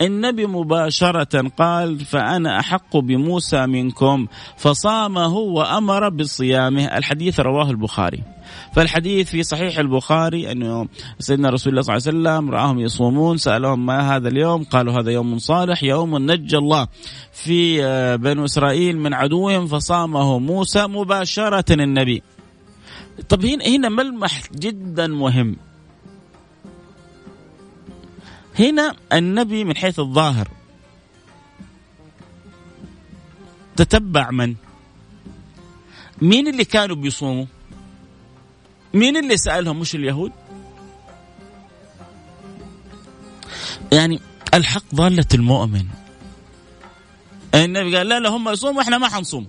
النبي 0.00 0.46
مباشرة 0.46 1.50
قال 1.58 2.00
فأنا 2.00 2.60
أحق 2.60 2.96
بموسى 2.96 3.66
منكم 3.66 4.26
فصامه 4.56 5.34
وأمر 5.34 6.08
بصيامه، 6.08 6.84
الحديث 6.84 7.40
رواه 7.40 7.70
البخاري. 7.70 8.37
فالحديث 8.72 9.30
في 9.30 9.42
صحيح 9.42 9.78
البخاري 9.78 10.52
أنه 10.52 10.88
سيدنا 11.18 11.50
رسول 11.50 11.72
الله 11.72 11.82
صلى 11.82 11.96
الله 11.96 12.30
عليه 12.30 12.40
وسلم 12.40 12.50
رآهم 12.50 12.78
يصومون 12.80 13.38
سألهم 13.38 13.86
ما 13.86 14.16
هذا 14.16 14.28
اليوم؟ 14.28 14.64
قالوا 14.64 15.00
هذا 15.00 15.10
يوم 15.10 15.38
صالح 15.38 15.82
يوم 15.82 16.30
نجى 16.30 16.56
الله 16.56 16.88
في 17.32 17.84
آه، 17.84 18.16
بنو 18.16 18.44
إسرائيل 18.44 18.98
من 18.98 19.14
عدوهم 19.14 19.66
فصامه 19.66 20.38
موسى 20.38 20.86
مباشرة 20.86 21.72
النبي. 21.72 22.22
طب 23.28 23.44
هنا 23.44 23.64
هنا 23.66 23.88
ملمح 23.88 24.52
جدا 24.52 25.06
مهم. 25.06 25.56
هنا 28.58 28.94
النبي 29.12 29.64
من 29.64 29.76
حيث 29.76 29.98
الظاهر 29.98 30.48
تتبع 33.76 34.30
من؟ 34.30 34.54
مين 36.22 36.48
اللي 36.48 36.64
كانوا 36.64 36.96
بيصوموا؟ 36.96 37.46
مين 38.94 39.16
اللي 39.16 39.36
سألهم؟ 39.36 39.80
مش 39.80 39.94
اليهود؟ 39.94 40.32
يعني 43.92 44.20
الحق 44.54 44.94
ضالة 44.94 45.26
المؤمن. 45.34 45.84
النبي 47.54 47.96
قال 47.96 48.08
لا 48.08 48.20
لا 48.20 48.28
هم 48.28 48.48
يصوموا 48.48 48.82
إحنا 48.82 48.98
ما 48.98 49.08
حنصوم. 49.08 49.46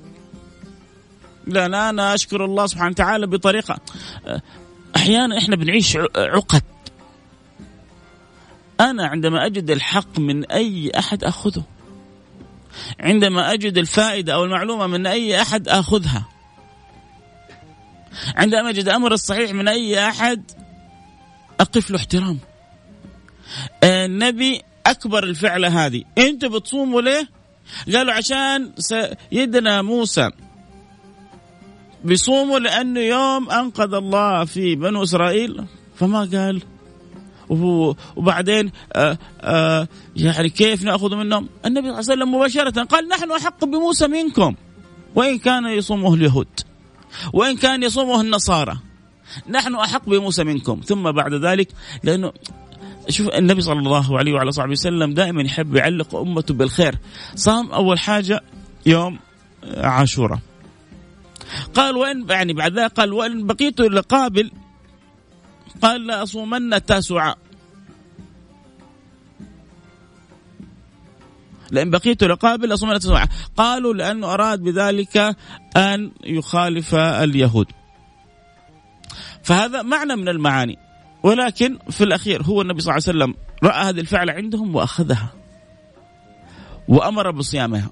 لا 1.47 1.67
لا 1.67 1.89
أنا 1.89 2.13
أشكر 2.13 2.45
الله 2.45 2.65
سبحانه 2.67 2.89
وتعالى 2.89 3.27
بطريقة. 3.27 3.79
أحيانا 4.95 5.37
إحنا 5.37 5.55
بنعيش 5.55 5.97
عقد. 6.15 6.63
أنا 8.79 9.07
عندما 9.07 9.45
أجد 9.45 9.71
الحق 9.71 10.19
من 10.19 10.45
أي 10.45 10.91
أحد 10.99 11.23
أخذه. 11.23 11.63
عندما 12.99 13.53
أجد 13.53 13.77
الفائدة 13.77 14.33
أو 14.33 14.43
المعلومة 14.43 14.87
من 14.87 15.07
أي 15.07 15.41
أحد 15.41 15.67
أخذها. 15.67 16.25
عندما 18.35 18.69
أجد 18.69 18.89
أمر 18.89 19.13
الصحيح 19.13 19.51
من 19.51 19.67
أي 19.67 20.07
أحد 20.07 20.51
أقف 21.59 21.89
له 21.89 21.97
احترام. 21.97 22.39
النبي 23.83 24.61
أكبر 24.85 25.23
الفعلة 25.23 25.85
هذه. 25.85 26.03
أنتوا 26.17 26.49
بتصوموا 26.49 27.01
ليه؟ 27.01 27.29
قالوا 27.95 28.13
عشان 28.13 28.71
سيدنا 28.77 29.81
موسى. 29.81 30.29
بيصوموا 32.03 32.59
لأنه 32.59 32.99
يوم 32.99 33.49
أنقذ 33.49 33.93
الله 33.93 34.45
في 34.45 34.75
بنو 34.75 35.03
إسرائيل. 35.03 35.65
فما 35.95 36.19
قال. 36.19 36.61
وبعدين 38.15 38.71
آآ 38.93 39.17
آآ 39.41 39.87
يعني 40.15 40.49
كيف 40.49 40.83
نأخذ 40.83 41.15
منهم؟ 41.15 41.49
النبي 41.65 41.87
صلى 41.87 41.99
الله 41.99 42.11
عليه 42.11 42.23
وسلم 42.23 42.35
مباشرة 42.35 42.83
قال 42.83 43.07
نحن 43.07 43.31
أحق 43.31 43.65
بموسى 43.65 44.07
منكم. 44.07 44.55
وإن 45.15 45.37
كان 45.37 45.65
يصومه 45.65 46.13
اليهود. 46.13 46.47
وإن 47.33 47.57
كان 47.57 47.83
يصومه 47.83 48.21
النصارى. 48.21 48.79
نحن 49.49 49.75
أحق 49.75 50.09
بموسى 50.09 50.43
منكم. 50.43 50.81
ثم 50.85 51.11
بعد 51.11 51.33
ذلك 51.33 51.67
لأنه 52.03 52.31
شوف 53.09 53.27
النبي 53.27 53.61
صلى 53.61 53.79
الله 53.79 54.17
عليه 54.17 54.33
وعلى 54.33 54.51
صحبه 54.51 54.71
وسلم 54.71 55.13
دائما 55.13 55.41
يحب 55.41 55.75
يعلق 55.75 56.15
أمته 56.15 56.53
بالخير. 56.53 56.95
صام 57.35 57.71
أول 57.71 57.99
حاجة 57.99 58.41
يوم 58.85 59.19
عاشوراء. 59.77 60.39
قال 61.73 61.97
وإن 61.97 62.25
يعني 62.29 62.53
بعد 62.53 62.79
ذلك 62.79 62.91
قال 62.91 63.13
وإن 63.13 63.47
بقيت 63.47 63.79
لقابل 63.79 64.51
قال 65.81 66.07
لا 66.07 66.23
أصومن 66.23 66.73
التاسعاء 66.73 67.37
لأن 71.71 71.89
بقيت 71.89 72.23
لقابل 72.23 72.73
أصوم 72.73 72.97
تسمع. 72.97 73.25
قالوا 73.57 73.93
لأنه 73.93 74.33
أراد 74.33 74.59
بذلك 74.59 75.35
أن 75.77 76.11
يخالف 76.23 76.95
اليهود. 76.95 77.67
فهذا 79.43 79.81
معنى 79.81 80.15
من 80.15 80.29
المعاني. 80.29 80.77
ولكن 81.23 81.77
في 81.89 82.03
الأخير 82.03 82.43
هو 82.43 82.61
النبي 82.61 82.81
صلى 82.81 82.91
الله 82.91 83.03
عليه 83.07 83.17
وسلم 83.19 83.35
رأى 83.63 83.89
هذه 83.89 83.99
الفعلة 83.99 84.33
عندهم 84.33 84.75
وأخذها. 84.75 85.33
وأمر 86.87 87.31
بصيامها. 87.31 87.89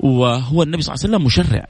وهو 0.00 0.62
النبي 0.62 0.82
صلى 0.82 0.94
الله 0.94 1.04
عليه 1.04 1.14
وسلم 1.14 1.26
مشرع. 1.26 1.66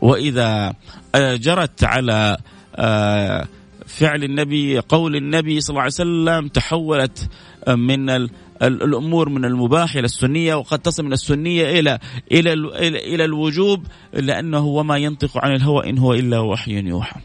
وإذا 0.00 0.74
آه، 1.14 1.36
جرت 1.36 1.84
على 1.84 2.36
آه، 2.76 3.46
فعل 3.86 4.24
النبي 4.24 4.78
قول 4.78 5.16
النبي 5.16 5.60
صلى 5.60 5.70
الله 5.70 5.82
عليه 5.82 5.92
وسلم 5.92 6.48
تحولت 6.48 7.28
من 7.68 8.28
الأمور 8.66 9.28
من 9.28 9.44
المباح 9.44 9.96
إلى 9.96 10.04
السنية 10.04 10.54
وقد 10.54 10.78
تصل 10.78 11.02
من 11.02 11.12
السنية 11.12 11.80
إلى 11.80 11.98
إلى 12.32 12.52
إلى, 12.52 13.24
الوجوب 13.24 13.86
لأنه 14.12 14.66
وما 14.66 14.96
ينطق 14.96 15.38
عن 15.38 15.54
الهوى 15.54 15.90
إن 15.90 15.98
هو 15.98 16.14
إلا 16.14 16.38
وحي 16.38 16.72
يوحى. 16.72 17.20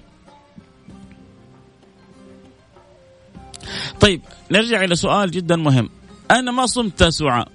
طيب 3.99 4.21
نرجع 4.51 4.83
إلى 4.83 4.95
سؤال 4.95 5.31
جدا 5.31 5.55
مهم 5.55 5.89
أنا 6.31 6.51
ما 6.51 6.65
صمت 6.65 6.99
تاسوعاء 6.99 7.47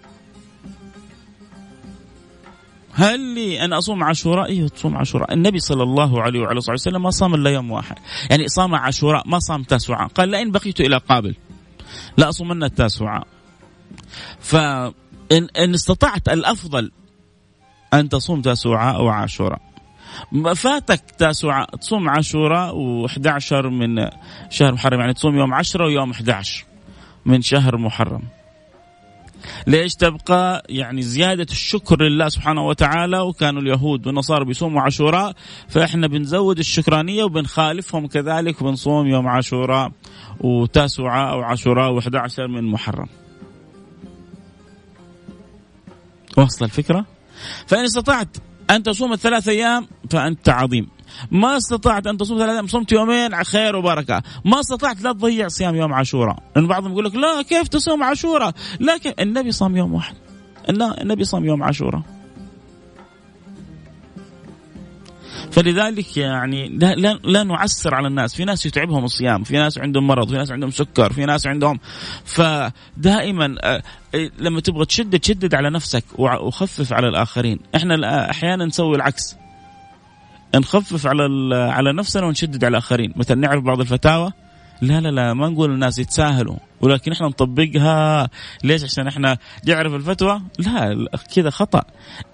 هل 2.92 3.20
لي 3.20 3.64
أن 3.64 3.72
أصوم 3.72 4.04
عاشوراء؟ 4.04 4.48
أيوه 4.48 4.68
تصوم 4.68 4.96
عاشوراء، 4.96 5.32
النبي 5.32 5.58
صلى 5.58 5.82
الله 5.82 6.22
عليه 6.22 6.40
وعلى 6.40 6.58
اله 6.58 6.72
وسلم 6.72 7.02
ما 7.02 7.10
صام 7.10 7.34
إلا 7.34 7.50
يوم 7.50 7.70
واحد، 7.70 7.96
يعني 8.30 8.48
صام 8.48 8.74
عاشوراء 8.74 9.28
ما 9.28 9.38
صام 9.38 9.62
تاسوعاء، 9.62 10.08
قال 10.08 10.28
لئن 10.28 10.50
بقيت 10.50 10.80
إلى 10.80 10.96
قابل 10.96 11.34
لا 12.16 12.28
أصومن 12.28 12.64
التاسوعاء. 12.64 13.26
فان 14.40 14.92
إن 15.58 15.74
استطعت 15.74 16.28
الأفضل 16.28 16.90
أن 17.94 18.08
تصوم 18.08 18.40
تاسوعاء 18.42 18.96
أو 18.96 19.08
عاشوراء. 19.08 19.60
فاتك 20.54 21.00
تاسوعاء 21.18 21.76
تصوم 21.76 22.08
عاشوراء 22.08 22.74
و11 23.06 23.52
من 23.52 24.08
شهر 24.50 24.72
محرم 24.72 25.00
يعني 25.00 25.14
تصوم 25.14 25.38
يوم 25.38 25.54
10 25.54 25.84
ويوم 25.84 26.10
11 26.10 26.64
من 27.26 27.42
شهر 27.42 27.76
محرم. 27.76 28.22
ليش 29.66 29.94
تبقى 29.94 30.64
يعني 30.68 31.02
زيادة 31.02 31.46
الشكر 31.50 32.02
لله 32.02 32.28
سبحانه 32.28 32.66
وتعالى 32.66 33.20
وكانوا 33.20 33.62
اليهود 33.62 34.06
والنصارى 34.06 34.44
بيصوموا 34.44 34.82
عاشوراء 34.82 35.32
فإحنا 35.68 36.06
بنزود 36.06 36.58
الشكرانية 36.58 37.24
وبنخالفهم 37.24 38.06
كذلك 38.06 38.62
وبنصوم 38.62 39.06
يوم 39.06 39.28
عاشوراء 39.28 39.92
وتاسوعاء 40.40 41.32
أو 41.32 41.40
عاشوراء 41.40 42.00
و11 42.00 42.38
من 42.38 42.64
محرم 42.64 43.06
واصل 46.36 46.64
الفكرة؟ 46.64 47.06
فإن 47.66 47.84
استطعت 47.84 48.36
أن 48.70 48.82
تصوم 48.82 49.12
الثلاث 49.12 49.48
أيام 49.48 49.86
فأنت 50.10 50.48
عظيم. 50.48 50.88
ما 51.30 51.56
استطعت 51.56 52.06
أن 52.06 52.16
تصوم 52.16 52.38
ثلاثة 52.38 52.52
أيام 52.52 52.66
صمت 52.66 52.92
يومين 52.92 53.44
خير 53.44 53.76
وبركة. 53.76 54.22
ما 54.44 54.60
استطعت 54.60 55.02
لا 55.02 55.12
تضيع 55.12 55.48
صيام 55.48 55.74
يوم 55.74 55.92
عاشوراء. 55.92 56.36
لأن 56.56 56.66
بعضهم 56.66 56.92
يقول 56.92 57.04
لك 57.04 57.14
لا 57.14 57.42
كيف 57.42 57.68
تصوم 57.68 58.02
عاشوراء؟ 58.02 58.52
لكن 58.80 59.12
النبي 59.20 59.52
صام 59.52 59.76
يوم 59.76 59.94
واحد. 59.94 60.14
النبي 60.68 61.24
صام 61.24 61.44
يوم 61.44 61.62
عاشوراء. 61.62 62.02
فلذلك 65.54 66.16
يعني 66.16 66.68
لا, 66.68 66.94
لا, 66.94 67.20
لا 67.24 67.42
نعسر 67.42 67.94
على 67.94 68.08
الناس. 68.08 68.34
في 68.34 68.44
ناس 68.44 68.66
يتعبهم 68.66 69.04
الصيام 69.04 69.44
في 69.44 69.54
ناس 69.54 69.78
عندهم 69.78 70.06
مرض 70.06 70.28
في 70.28 70.34
ناس 70.34 70.50
عندهم 70.50 70.70
سكر 70.70 71.12
في 71.12 71.24
ناس 71.24 71.46
عندهم 71.46 71.78
فدائما 72.24 73.56
آه، 73.62 73.82
لما 74.38 74.60
تبغى 74.60 74.84
تشدد 74.84 75.18
تشدد 75.18 75.54
على 75.54 75.70
نفسك 75.70 76.04
وخفف 76.18 76.92
على 76.92 77.08
الآخرين. 77.08 77.58
إحنا 77.76 78.30
أحيانا 78.30 78.64
نسوي 78.64 78.96
العكس. 78.96 79.36
نخفف 80.54 81.06
على 81.06 81.54
على 81.54 81.92
نفسنا 81.92 82.26
ونشدد 82.26 82.64
على 82.64 82.70
الآخرين. 82.70 83.12
مثلا 83.16 83.36
نعرف 83.36 83.62
بعض 83.62 83.80
الفتاوى؟ 83.80 84.32
لا 84.82 85.00
لا 85.00 85.08
لا 85.08 85.34
ما 85.34 85.48
نقول 85.48 85.70
الناس 85.70 85.98
يتساهلوا 85.98 86.56
ولكن 86.80 87.12
إحنا 87.12 87.26
نطبقها. 87.26 88.28
ليش؟ 88.64 88.84
عشان 88.84 89.06
إحنا 89.06 89.38
نعرف 89.66 89.94
الفتوى؟ 89.94 90.42
لا 90.58 91.08
كذا 91.34 91.50
خطأ. 91.50 91.82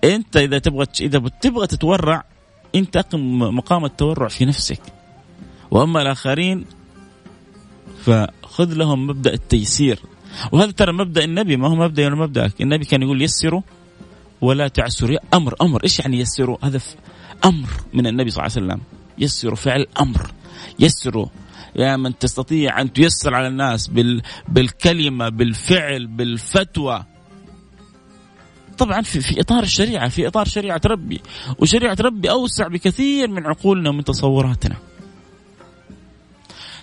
أنت 0.05 0.37
إذا 0.37 0.59
تبغى 0.59 0.87
إذا 1.01 1.23
تبغى 1.41 1.67
تتورع 1.67 2.25
انت 2.75 2.97
اقم 2.97 3.39
مقام 3.39 3.85
التورع 3.85 4.29
في 4.29 4.45
نفسك. 4.45 4.81
وأما 5.71 6.03
الآخرين 6.03 6.65
فخذ 8.05 8.73
لهم 8.73 9.07
مبدأ 9.07 9.33
التيسير. 9.33 9.99
وهذا 10.53 10.71
ترى 10.71 10.93
مبدأ 10.93 11.25
النبي 11.25 11.57
ما 11.57 11.69
هو 11.69 11.75
مبدأ 11.75 12.07
ولا 12.07 12.15
مبداك 12.15 12.63
النبي 12.63 12.85
كان 12.85 13.03
يقول 13.03 13.23
يسروا 13.23 13.63
ولا 14.41 14.69
تعسروا. 14.69 15.19
أمر 15.35 15.55
أمر. 15.63 15.85
إيش 15.85 15.99
يعني 15.99 16.19
يسروا؟ 16.21 16.57
هذا 16.63 16.81
أمر 17.45 17.69
من 17.95 18.07
النبي 18.07 18.31
صلى 18.31 18.47
الله 18.47 18.57
عليه 18.57 18.67
وسلم. 18.67 18.81
يسروا 19.19 19.57
فعل 19.57 19.87
أمر. 20.01 20.31
يسروا. 20.79 21.27
يا 21.77 21.97
من 21.97 22.19
تستطيع 22.19 22.81
أن 22.81 22.93
تيسر 22.93 23.35
على 23.35 23.49
الناس 23.49 23.89
بال 23.89 24.23
بالكلمة 24.49 25.29
بالفعل 25.29 26.07
بالفتوى. 26.07 27.05
طبعا 28.81 29.03
في, 29.03 29.21
في 29.21 29.41
إطار 29.41 29.63
الشريعة 29.63 30.09
في 30.09 30.27
إطار 30.27 30.45
شريعة 30.45 30.81
ربي 30.87 31.21
وشريعة 31.59 31.97
ربي 32.01 32.31
أوسع 32.31 32.69
بكثير 32.69 33.29
من 33.29 33.47
عقولنا 33.47 33.91
ومن 33.91 34.05
تصوراتنا. 34.05 34.77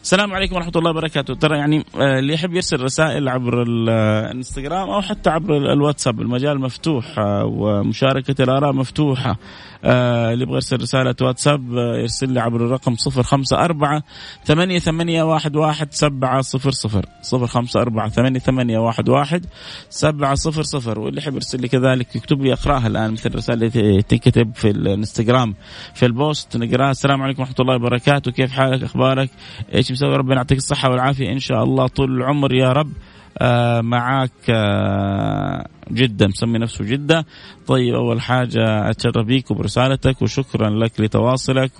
السلام 0.08 0.34
عليكم 0.34 0.56
ورحمة 0.56 0.72
الله 0.76 0.90
وبركاته. 0.90 1.34
ترى 1.36 1.58
يعني 1.58 1.86
آه، 1.96 2.20
اللي 2.20 2.34
يحب 2.34 2.54
يرسل 2.54 2.82
رسائل 2.82 3.30
عبر 3.30 3.64
الانستغرام 3.64 4.90
أو 4.90 5.02
حتى 5.02 5.30
عبر 5.30 5.58
الواتساب 5.74 6.22
المجال 6.22 6.60
مفتوح 6.60 7.20
آه، 7.20 7.46
ومشاركة 7.46 8.44
الآراء 8.44 8.74
مفتوحة 8.74 9.38
آه، 9.84 10.34
اللي 10.34 10.44
يبغى 10.44 10.56
يرسل 10.56 10.82
رسالة 10.82 11.16
واتساب 11.22 11.74
يرسل 11.74 12.30
لي 12.30 12.40
عبر 12.40 12.66
الرقم 12.66 12.96
صفر 12.96 13.24
خمسة 13.24 13.58
أربعة 13.58 14.04
ثمانية 14.46 14.80
ثمانية 14.80 15.24
واحد 15.24 15.56
واحد 15.56 15.94
سبعة 15.94 16.42
صفر 16.42 16.72
صفر. 16.72 17.06
صفر 17.22 17.48
خمسة 17.48 17.82
أربعة 17.82 18.10
ثمانية 18.10 18.40
ثمانية 18.40 18.80
واحد 18.80 19.10
واحد 19.10 19.46
سبعة 19.90 20.36
صفر 20.36 20.64
صفر. 20.64 21.00
واللي 21.00 21.22
يحب 21.22 21.34
يرسل 21.34 21.62
لي 21.62 21.68
كذلك 21.68 22.16
يكتب 22.16 22.42
لي 22.42 22.54
أقرأها 22.54 22.88
الآن 22.88 23.12
مثل 23.12 23.30
الرسالة 23.30 23.72
اللي 23.76 24.02
تنكتب 24.02 24.56
في 24.56 24.70
الإنستغرام 24.70 25.56
في 25.94 26.06
البوست. 26.06 26.58
نقرأها. 26.58 26.92
السلام 26.92 27.22
عليكم 27.22 27.42
ورحمة 27.42 27.56
الله 27.60 27.76
وبركاته. 27.76 28.32
كيف 28.32 28.52
حالك؟ 28.52 28.84
أخبارك؟ 28.84 29.30
إيش 29.74 29.97
مسوي 29.98 30.16
ربنا 30.16 30.36
يعطيك 30.36 30.58
الصحة 30.58 30.90
والعافية. 30.90 31.32
إن 31.32 31.40
شاء 31.40 31.64
الله 31.64 31.88
طول 31.88 32.18
العمر 32.18 32.54
يا 32.54 32.72
رب. 32.72 32.92
آه 33.40 33.82
معاك 33.82 34.32
آه 34.50 35.68
جدة 35.92 36.28
مسمي 36.28 36.60
نفسه 36.60 36.86
جدة 36.86 37.26
طيب 37.68 37.96
أول 37.96 38.22
حاجة 38.22 38.90
أتشرف 38.90 39.26
بيك 39.26 39.52
وبرسالتك 39.52 40.22
وشكرا 40.22 40.70
لك 40.70 41.00
لتواصلك 41.00 41.72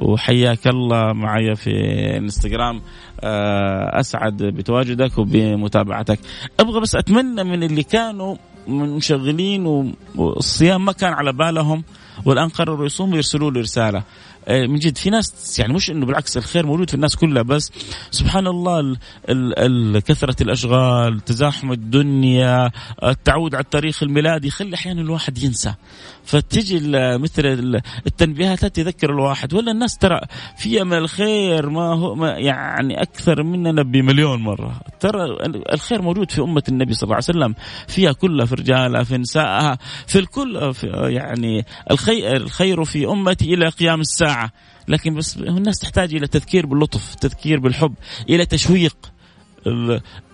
وحياك 0.00 0.66
الله 0.66 1.12
معي 1.12 1.54
في 1.54 1.70
الانستغرام 2.16 2.80
آه 3.20 4.00
أسعد 4.00 4.36
بتواجدك 4.36 5.18
وبمتابعتك. 5.18 6.18
أبغى 6.60 6.80
بس 6.80 6.96
أتمنى 6.96 7.44
من 7.44 7.62
اللي 7.62 7.82
كانوا 7.82 8.36
منشغلين 8.68 9.66
والصيام 10.16 10.84
ما 10.84 10.92
كان 10.92 11.12
على 11.12 11.32
بالهم 11.32 11.84
والآن 12.24 12.48
قرروا 12.48 12.86
يصوموا 12.86 13.16
يرسلوا 13.16 13.50
له 13.50 13.60
رسالة. 13.60 14.02
من 14.48 14.78
جد 14.78 14.96
في 14.96 15.10
ناس 15.10 15.58
يعني 15.58 15.72
مش 15.72 15.90
إنه 15.90 16.06
بالعكس 16.06 16.36
الخير 16.36 16.66
موجود 16.66 16.88
في 16.88 16.94
الناس 16.94 17.16
كلها 17.16 17.42
بس 17.42 17.72
سبحان 18.10 18.46
الله 18.46 18.80
ال 18.80 18.98
ال 19.28 20.02
كثرة 20.02 20.42
الأشغال 20.42 21.20
تزاحم 21.20 21.72
الدنيا 21.72 22.70
التعود 23.04 23.54
على 23.54 23.64
التاريخ 23.64 24.02
الميلادي 24.02 24.48
يخلي 24.48 24.74
أحيانا 24.74 25.00
الواحد 25.00 25.38
ينسى. 25.38 25.74
فتجي 26.24 26.80
مثل 27.18 27.80
التنبيهات 28.06 28.64
تذكر 28.64 29.10
الواحد 29.10 29.54
ولا 29.54 29.72
الناس 29.72 29.98
ترى 29.98 30.20
فيها 30.56 30.84
من 30.84 30.98
الخير 30.98 31.70
ما 31.70 31.94
هو 31.94 32.14
ما 32.14 32.30
يعني 32.30 33.02
أكثر 33.02 33.42
مننا 33.42 33.82
بمليون 33.82 34.40
مرة. 34.40 34.80
ترى 35.00 35.24
الخير 35.72 36.02
موجود 36.02 36.30
في 36.30 36.40
أمة 36.40 36.62
النبي 36.68 36.94
صلى 36.94 37.02
الله 37.02 37.14
عليه 37.14 37.24
وسلم 37.24 37.54
فيها 37.88 38.12
كلها 38.12 38.46
في 38.46 38.54
رجالها 38.54 39.02
في 39.02 39.18
نسائها 39.18 39.78
في 40.06 40.18
الكل 40.18 40.74
في 40.74 40.86
يعني 40.86 41.66
الخير 41.90 42.36
الخير 42.36 42.84
في 42.84 43.06
أمتي 43.06 43.54
إلى 43.54 43.68
قيام 43.68 44.00
الساعة. 44.00 44.37
لكن 44.88 45.14
بس 45.14 45.36
الناس 45.36 45.78
تحتاج 45.78 46.14
إلى 46.14 46.26
تذكير 46.26 46.66
باللطف 46.66 47.14
تذكير 47.14 47.60
بالحب 47.60 47.94
إلى 48.28 48.46
تشويق 48.46 48.96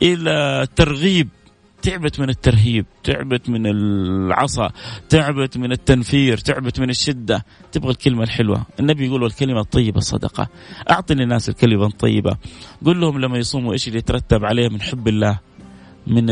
إلى 0.02 0.66
ترغيب. 0.76 1.28
تعبت 1.82 2.20
من 2.20 2.28
الترهيب 2.28 2.86
تعبت 3.04 3.50
من 3.50 3.66
العصا 3.66 4.70
تعبت 5.08 5.56
من 5.56 5.72
التنفير 5.72 6.38
تعبت 6.38 6.80
من 6.80 6.90
الشدة. 6.90 7.44
تبغى 7.72 7.90
الكلمة 7.90 8.22
الحلوة. 8.22 8.66
النبي 8.80 9.06
يقول 9.06 9.24
الكلمة 9.24 9.60
الطيبة 9.60 10.00
صدقة. 10.00 10.48
أعطني 10.90 11.22
الناس 11.22 11.48
الكلمة 11.48 11.86
الطيبة. 11.86 12.36
قل 12.86 13.00
لهم 13.00 13.20
لما 13.20 13.38
يصوموا 13.38 13.72
إيش 13.72 13.88
اللي 13.88 13.98
يترتب 13.98 14.44
عليه 14.44 14.68
من 14.68 14.80
حب 14.80 15.08
الله؟ 15.08 15.38
من 16.06 16.26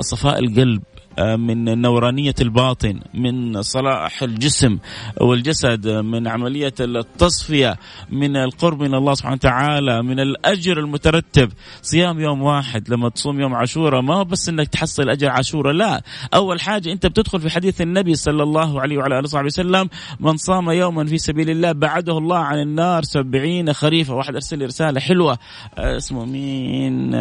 صفاء 0.00 0.38
القلب. 0.38 0.82
من 1.20 1.80
نورانية 1.82 2.34
الباطن 2.40 3.00
من 3.14 3.62
صلاح 3.62 4.22
الجسم 4.22 4.78
والجسد 5.20 5.88
من 5.88 6.28
عملية 6.28 6.74
التصفية 6.80 7.76
من 8.10 8.36
القرب 8.36 8.82
من 8.82 8.94
الله 8.94 9.14
سبحانه 9.14 9.34
وتعالى 9.34 10.02
من 10.02 10.20
الأجر 10.20 10.78
المترتب. 10.78 11.52
صيام 11.82 12.20
يوم 12.20 12.42
واحد 12.42 12.88
لما 12.88 13.08
تصوم 13.08 13.40
يوم 13.40 13.54
عاشوراء 13.54 14.02
ما 14.02 14.14
هو 14.14 14.24
بس 14.24 14.48
أنك 14.48 14.68
تحصل 14.68 15.08
أجر 15.10 15.28
عاشوراء 15.28 15.72
لا. 15.72 16.02
أول 16.34 16.60
حاجة 16.60 16.92
أنت 16.92 17.06
بتدخل 17.06 17.40
في 17.40 17.50
حديث 17.50 17.80
النبي 17.80 18.14
صلى 18.14 18.42
الله 18.42 18.80
عليه 18.80 18.98
وعلى 18.98 19.14
آله 19.14 19.24
وصحبه 19.24 19.46
وسلم 19.46 19.88
من 20.20 20.36
صام 20.36 20.70
يوما 20.70 21.04
في 21.04 21.18
سبيل 21.18 21.50
الله 21.50 21.72
بعده 21.72 22.18
الله 22.18 22.38
عن 22.38 22.60
النار 22.60 23.02
سبعين 23.02 23.72
خريفا. 23.72 24.14
واحد 24.14 24.34
أرسل 24.34 24.58
لي 24.58 24.64
رسالة 24.64 25.00
حلوة 25.00 25.38
اسمه 25.78 26.24
مين؟ 26.24 27.14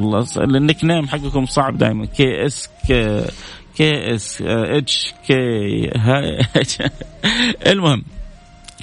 الله 0.00 0.26
ال 0.36 0.84
nickname 0.84 1.08
حقكم 1.08 1.46
صعب 1.46 1.78
دائما 1.78 2.06
K 2.06 2.46
S 2.46 2.68
K 3.76 4.14
S 4.14 4.42
H 4.46 5.14
K 5.26 5.90
المهم 7.66 8.04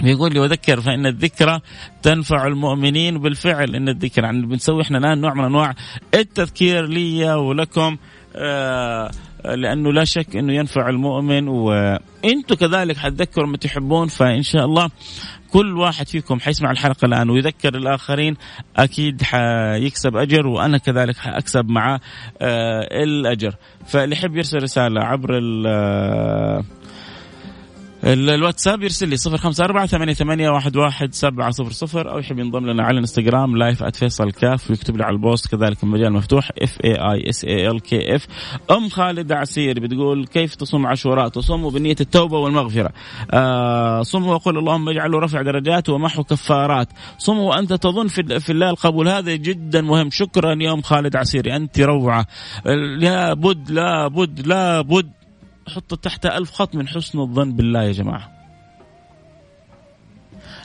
يقول 0.04 0.34
لي 0.34 0.40
وذكر 0.40 0.82
فإن 0.82 1.06
الذكرى 1.06 1.60
تنفع 2.02 2.48
المؤمنين 2.48 3.18
بالفعل. 3.18 3.76
إن 3.76 3.90
الذكر 3.90 4.24
يعني 4.24 4.46
بنسوي 4.46 4.82
إحنا 4.82 4.98
الآن 4.98 5.22
نوع 5.22 5.34
من 5.34 5.44
أنواع 5.44 5.76
التذكير 6.14 6.86
لي 6.86 7.34
ولكم 7.34 7.98
آه 8.36 9.12
لأنه 9.46 9.94
لا 9.94 10.04
شك 10.04 10.36
إنه 10.36 10.54
ينفع 10.54 10.90
المؤمن 10.90 11.48
وإنتم 11.48 12.56
كذلك 12.60 12.98
حتذكروا 12.98 13.48
ما 13.48 13.58
تحبون 13.58 14.08
فإن 14.08 14.42
شاء 14.44 14.66
الله 14.66 14.90
كل 15.52 15.78
واحد 15.78 16.08
فيكم 16.08 16.40
حيسمع 16.40 16.72
الحلقة 16.72 17.06
الآن 17.06 17.30
ويذكر 17.30 17.76
الآخرين 17.76 18.36
أكيد 18.78 19.22
حيكسب 19.24 20.16
أجر 20.16 20.48
وأنا 20.48 20.78
كذلك 20.78 21.18
حأكسب 21.18 21.70
معه 21.70 22.00
آه 22.42 23.04
الأجر. 23.04 23.56
فاللي 23.86 24.16
يحب 24.16 24.36
يرسل 24.36 24.64
رسالة 24.64 25.02
عبر 25.02 25.40
الواتساب 28.04 28.84
يرسل 28.84 29.10
لي 29.10 29.18
صفر 29.18 29.38
خمسة 29.38 29.64
أربعة 29.66 29.86
ثمانية, 29.86 30.14
ثمانية 30.14 30.50
واحد, 30.50 30.78
واحد 30.78 31.14
سبعة 31.14 31.52
صفر 31.52 31.72
صفر 31.72 32.12
أو 32.12 32.20
يحب 32.20 32.40
ينضم 32.40 32.66
لنا 32.66 32.84
على 32.84 32.94
الانستغرام 32.94 33.58
live 33.58 33.84
@فيصل 33.84 34.32
كاف 34.32 34.70
ويكتب 34.70 34.98
لي 34.98 35.04
على 35.04 35.14
ال 35.14 35.22
post 35.22 35.56
كذلك 35.56 35.84
المجال 35.84 36.14
مفتوح 36.14 36.52
F 36.62 36.78
A 36.84 36.92
I 36.92 37.30
S 37.30 37.46
A 37.46 37.70
L 37.70 37.82
K 37.82 38.16
F 38.16 38.28
أم 38.72 38.90
خالد 38.90 39.32
عسير 39.32 39.80
بتقول 39.80 40.28
كيف 40.28 40.56
تصوم 40.56 40.88
عاشوراء؟ 40.88 41.28
تصوم 41.28 41.70
بنية 41.70 41.96
التوبة 42.02 42.38
والمغفرة. 42.38 42.90
آه 43.32 44.02
صوم 44.02 44.28
وقل 44.28 44.58
اللهم 44.58 44.90
اجعله 44.90 45.20
رفع 45.20 45.42
درجات 45.42 45.90
ومحو 45.90 46.24
كفارات. 46.24 46.88
صوم 47.18 47.40
وأنت 47.40 47.74
تظن 47.74 48.08
في, 48.08 48.40
في 48.40 48.52
الله 48.52 48.70
القبول. 48.70 49.08
هذا 49.08 49.36
جدا 49.36 49.82
مهم. 49.82 50.10
شكرا 50.12 50.56
يا 50.62 50.74
أم 50.74 50.82
خالد 50.82 51.16
عسيري. 51.16 51.56
أنت 51.56 51.80
روعة. 51.80 52.26
لابد 53.00 53.72
لابد 53.72 54.48
لابد 54.48 55.17
حط 55.68 55.94
تحت 55.94 56.26
ألف 56.26 56.52
خط 56.52 56.76
من 56.76 56.88
حسن 56.88 57.20
الظن 57.20 57.54
بالله 57.54 57.84
يا 57.84 57.92
جماعة. 57.92 58.32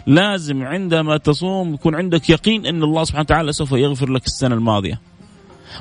لازم 0.06 0.62
عندما 0.62 1.16
تصوم 1.16 1.74
يكون 1.74 1.94
عندك 1.94 2.30
يقين 2.30 2.66
أن 2.66 2.82
الله 2.82 3.04
سبحانه 3.04 3.22
وتعالى 3.22 3.52
سوف 3.52 3.72
يغفر 3.72 4.10
لك 4.10 4.26
السنة 4.26 4.54
الماضية. 4.54 5.00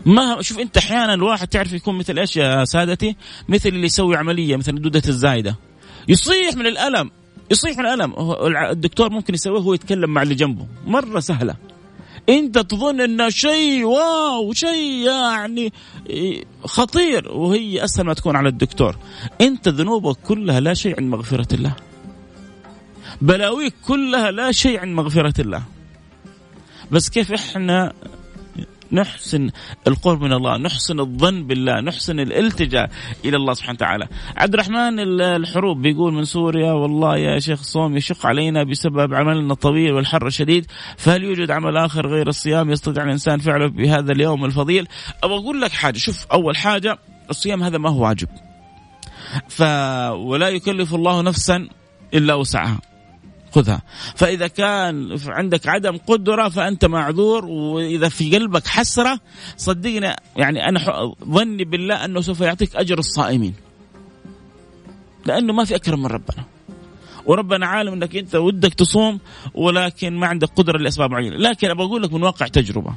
ما 0.05 0.41
شوف 0.41 0.59
أنت 0.59 0.77
أحيانا 0.77 1.13
الواحد 1.13 1.47
تعرف 1.47 1.73
يكون 1.73 1.97
مثل 1.97 2.19
إيش 2.19 2.37
يا 2.37 2.65
سادتي؟ 2.65 3.15
مثل 3.49 3.69
اللي 3.69 3.85
يسوي 3.85 4.17
عملية 4.17 4.55
مثل 4.55 4.73
الدودة 4.73 5.01
الزايدة. 5.07 5.55
يصيح 6.07 6.55
من 6.55 6.65
الألم 6.67 7.11
يصيح 7.51 7.77
من 7.77 7.85
الألم. 7.85 8.13
الدكتور 8.71 9.09
ممكن 9.09 9.33
يسويه 9.33 9.59
وهو 9.59 9.73
يتكلم 9.73 10.09
مع 10.09 10.21
اللي 10.21 10.35
جنبه. 10.35 10.67
مرة 10.87 11.19
سهلة. 11.19 11.55
انت 12.31 12.57
تظن 12.57 13.01
انه 13.01 13.29
شيء 13.29 13.83
واو 13.83 14.53
شيء 14.53 15.07
يعني 15.07 15.73
خطير. 16.65 17.31
وهي 17.31 17.83
اسهل 17.83 18.05
ما 18.05 18.13
تكون 18.13 18.35
على 18.35 18.49
الدكتور. 18.49 18.97
انت 19.41 19.67
ذنوبك 19.67 20.17
كلها 20.27 20.59
لا 20.59 20.73
شيء 20.73 20.97
عند 20.97 21.09
مغفرة 21.09 21.55
الله. 21.55 21.75
بلاويك 23.21 23.73
كلها 23.87 24.31
لا 24.31 24.51
شيء 24.51 24.79
عند 24.79 24.95
مغفرة 24.95 25.41
الله. 25.41 25.63
بس 26.91 27.09
كيف 27.09 27.31
إحنا 27.31 27.93
نحسن 28.91 29.49
القرب 29.87 30.21
من 30.21 30.33
الله 30.33 30.57
نحسن 30.57 30.99
الظن 30.99 31.47
بالله 31.47 31.81
نحسن 31.81 32.19
الالتجاء 32.19 32.89
إلى 33.25 33.37
الله 33.37 33.53
سبحانه 33.53 33.75
وتعالى. 33.75 34.07
عبد 34.37 34.53
الرحمن 34.53 34.99
الحروب 35.21 35.81
بيقول 35.81 36.13
من 36.13 36.25
سوريا 36.25 36.71
والله 36.71 37.17
يا 37.17 37.39
شيخ 37.39 37.61
صوم 37.61 37.97
يشق 37.97 38.25
علينا 38.25 38.63
بسبب 38.63 39.13
عملنا 39.13 39.53
الطويل 39.53 39.93
والحر 39.93 40.27
الشديد 40.27 40.65
فهل 40.97 41.23
يوجد 41.23 41.51
عمل 41.51 41.77
آخر 41.77 42.07
غير 42.07 42.27
الصيام 42.27 42.71
يستطيع 42.71 43.03
الإنسان 43.03 43.39
فعله 43.39 43.67
بهذا 43.67 44.11
اليوم 44.11 44.45
الفضيل؟ 44.45 44.87
أبغى 45.23 45.37
أقول 45.37 45.61
لك 45.61 45.71
حاجة 45.71 45.97
شوف 45.97 46.25
أول 46.25 46.57
حاجة 46.57 46.97
الصيام 47.29 47.63
هذا 47.63 47.77
ما 47.77 47.89
هو 47.89 48.03
واجب. 48.03 48.27
ف 49.49 49.61
ولا 50.11 50.49
يكلف 50.49 50.95
الله 50.95 51.21
نفسا 51.21 51.67
إلا 52.13 52.33
وسعها. 52.33 52.90
خذها. 53.51 53.81
فإذا 54.15 54.47
كان 54.47 55.17
عندك 55.27 55.67
عدم 55.67 55.97
قدرة 55.97 56.49
فأنت 56.49 56.85
معذور 56.85 57.45
وإذا 57.45 58.09
في 58.09 58.35
قلبك 58.35 58.67
حسرة 58.67 59.19
صدقني 59.57 60.15
يعني 60.37 60.69
أنا 60.69 61.13
ظني 61.25 61.63
بالله 61.63 62.05
أنه 62.05 62.21
سوف 62.21 62.41
يعطيك 62.41 62.75
أجر 62.75 62.99
الصائمين. 62.99 63.53
لأنه 65.25 65.53
ما 65.53 65.65
في 65.65 65.75
أكرم 65.75 65.99
من 65.99 66.05
ربنا. 66.05 66.45
وربنا 67.25 67.67
عالم 67.67 67.93
أنك 67.93 68.15
أنت 68.15 68.35
ودك 68.35 68.73
تصوم 68.73 69.19
ولكن 69.53 70.13
ما 70.13 70.27
عندك 70.27 70.49
قدرة 70.55 70.77
لأسباب 70.77 71.11
معينة، 71.11 71.35
لكن 71.35 71.69
أبغى 71.69 71.85
أقول 71.85 72.03
لك 72.03 72.13
من 72.13 72.23
واقع 72.23 72.47
تجربة. 72.47 72.93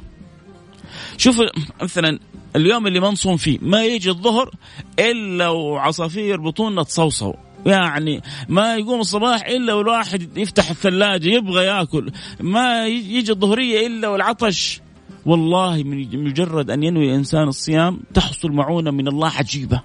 شوف 1.17 1.41
مثلا 1.81 2.19
اليوم 2.55 2.87
اللي 2.87 2.99
ما 2.99 3.09
نصوم 3.09 3.37
فيه 3.37 3.59
ما 3.61 3.85
يجي 3.85 4.09
الظهر 4.09 4.51
إلا 4.99 5.47
وعصافير 5.47 6.41
بطوننا 6.41 6.83
تصوصو. 6.83 7.33
يعني 7.65 8.21
ما 8.49 8.75
يقوم 8.75 8.99
الصباح 8.99 9.45
إلا 9.45 9.73
والواحد 9.73 10.37
يفتح 10.37 10.69
الثلاجة 10.69 11.27
يبغى 11.27 11.65
يأكل. 11.65 12.11
ما 12.39 12.87
يجي 12.87 13.31
الظهرية 13.31 13.87
إلا 13.87 14.07
والعطش. 14.07 14.81
والله 15.25 15.83
من 15.83 16.23
مجرد 16.23 16.71
أن 16.71 16.83
ينوي 16.83 17.09
الإنسان 17.09 17.47
الصيام 17.47 17.99
تحصل 18.13 18.51
معونة 18.51 18.91
من 18.91 19.07
الله 19.07 19.29
عجيبة. 19.29 19.81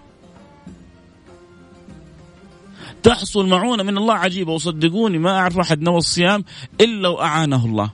تحصل 3.03 3.47
معونة 3.47 3.83
من 3.83 3.99
الله 3.99 4.15
عجيبة. 4.15 4.53
وصدقوني 4.53 5.19
ما 5.19 5.39
أعرف 5.39 5.59
أحد 5.59 5.83
نوى 5.83 5.99
الصيام 5.99 6.45
إلا 6.81 7.09
وأعانه 7.09 7.65
الله. 7.65 7.91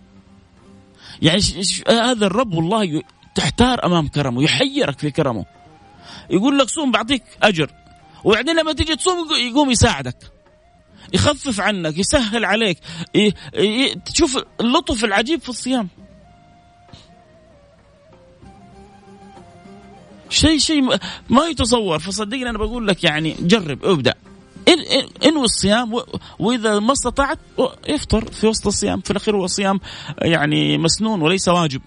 يعني 1.23 1.41
هذا 1.89 2.27
الرب 2.27 2.55
والله 2.55 3.03
تحتار 3.35 3.87
أمام 3.87 4.09
كرمه 4.09 4.43
يحيرك 4.43 4.99
في 4.99 5.11
كرمه. 5.11 5.45
يقول 6.31 6.59
لك 6.59 6.69
صوم 6.69 6.91
بعطيك 6.91 7.23
أجر. 7.43 7.71
وبعدين 8.27 8.57
لما 8.57 8.73
تيجي 8.73 8.97
تصوم 8.97 9.29
يقوم 9.51 9.71
يساعدك. 9.71 10.17
يخفف 11.13 11.61
عنك 11.61 11.99
يسهل 11.99 12.45
عليك. 12.45 12.79
تشوف 14.07 14.45
اللطف 14.61 15.05
العجيب 15.05 15.41
في 15.41 15.49
الصيام. 15.49 15.89
شيء 20.31 20.59
شيء 20.59 20.99
ما 21.31 21.47
يتصور. 21.47 21.99
فصدقني 21.99 22.51
أنا 22.51 22.59
بقول 22.59 22.89
لك 22.89 23.05
يعني 23.05 23.37
جرب 23.41 23.85
ابدأ. 23.85 24.15
إنوي 25.27 25.45
الصيام 25.45 26.03
وإذا 26.39 26.79
ما 26.79 26.93
استطعت 26.93 27.39
افطر 27.89 28.33
في 28.33 28.47
وسط 28.47 28.67
الصيام. 28.67 29.01
في 29.01 29.11
الأخير 29.11 29.37
هو 29.37 29.47
صيام 29.47 29.81
يعني 30.23 30.79
مسنون 30.79 31.23
وليس 31.23 31.49
واجب. 31.49 31.83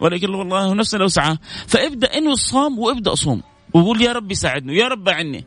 ولكن 0.00 0.34
والله 0.34 0.74
نفسه 0.74 0.98
لو 0.98 1.08
سعى. 1.08 1.36
فابدأ 1.66 2.18
إنوي 2.18 2.32
الصوم 2.32 2.78
وابدأ 2.78 3.14
صوم. 3.14 3.42
وقول 3.74 4.02
يا 4.02 4.12
رب 4.12 4.34
ساعدني 4.34 4.76
يا 4.76 4.88
رب 4.88 5.08
أعني 5.08 5.44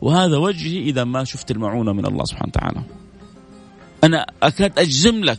وهذا 0.00 0.36
وجهي 0.36 0.78
إذا 0.78 1.04
ما 1.04 1.24
شفت 1.24 1.50
المعونة 1.50 1.92
من 1.92 2.06
الله 2.06 2.24
سبحانه 2.24 2.48
وتعالى. 2.48 2.82
أنا 4.04 4.26
أكاد 4.42 4.78
أجزم 4.78 5.24
لك 5.24 5.38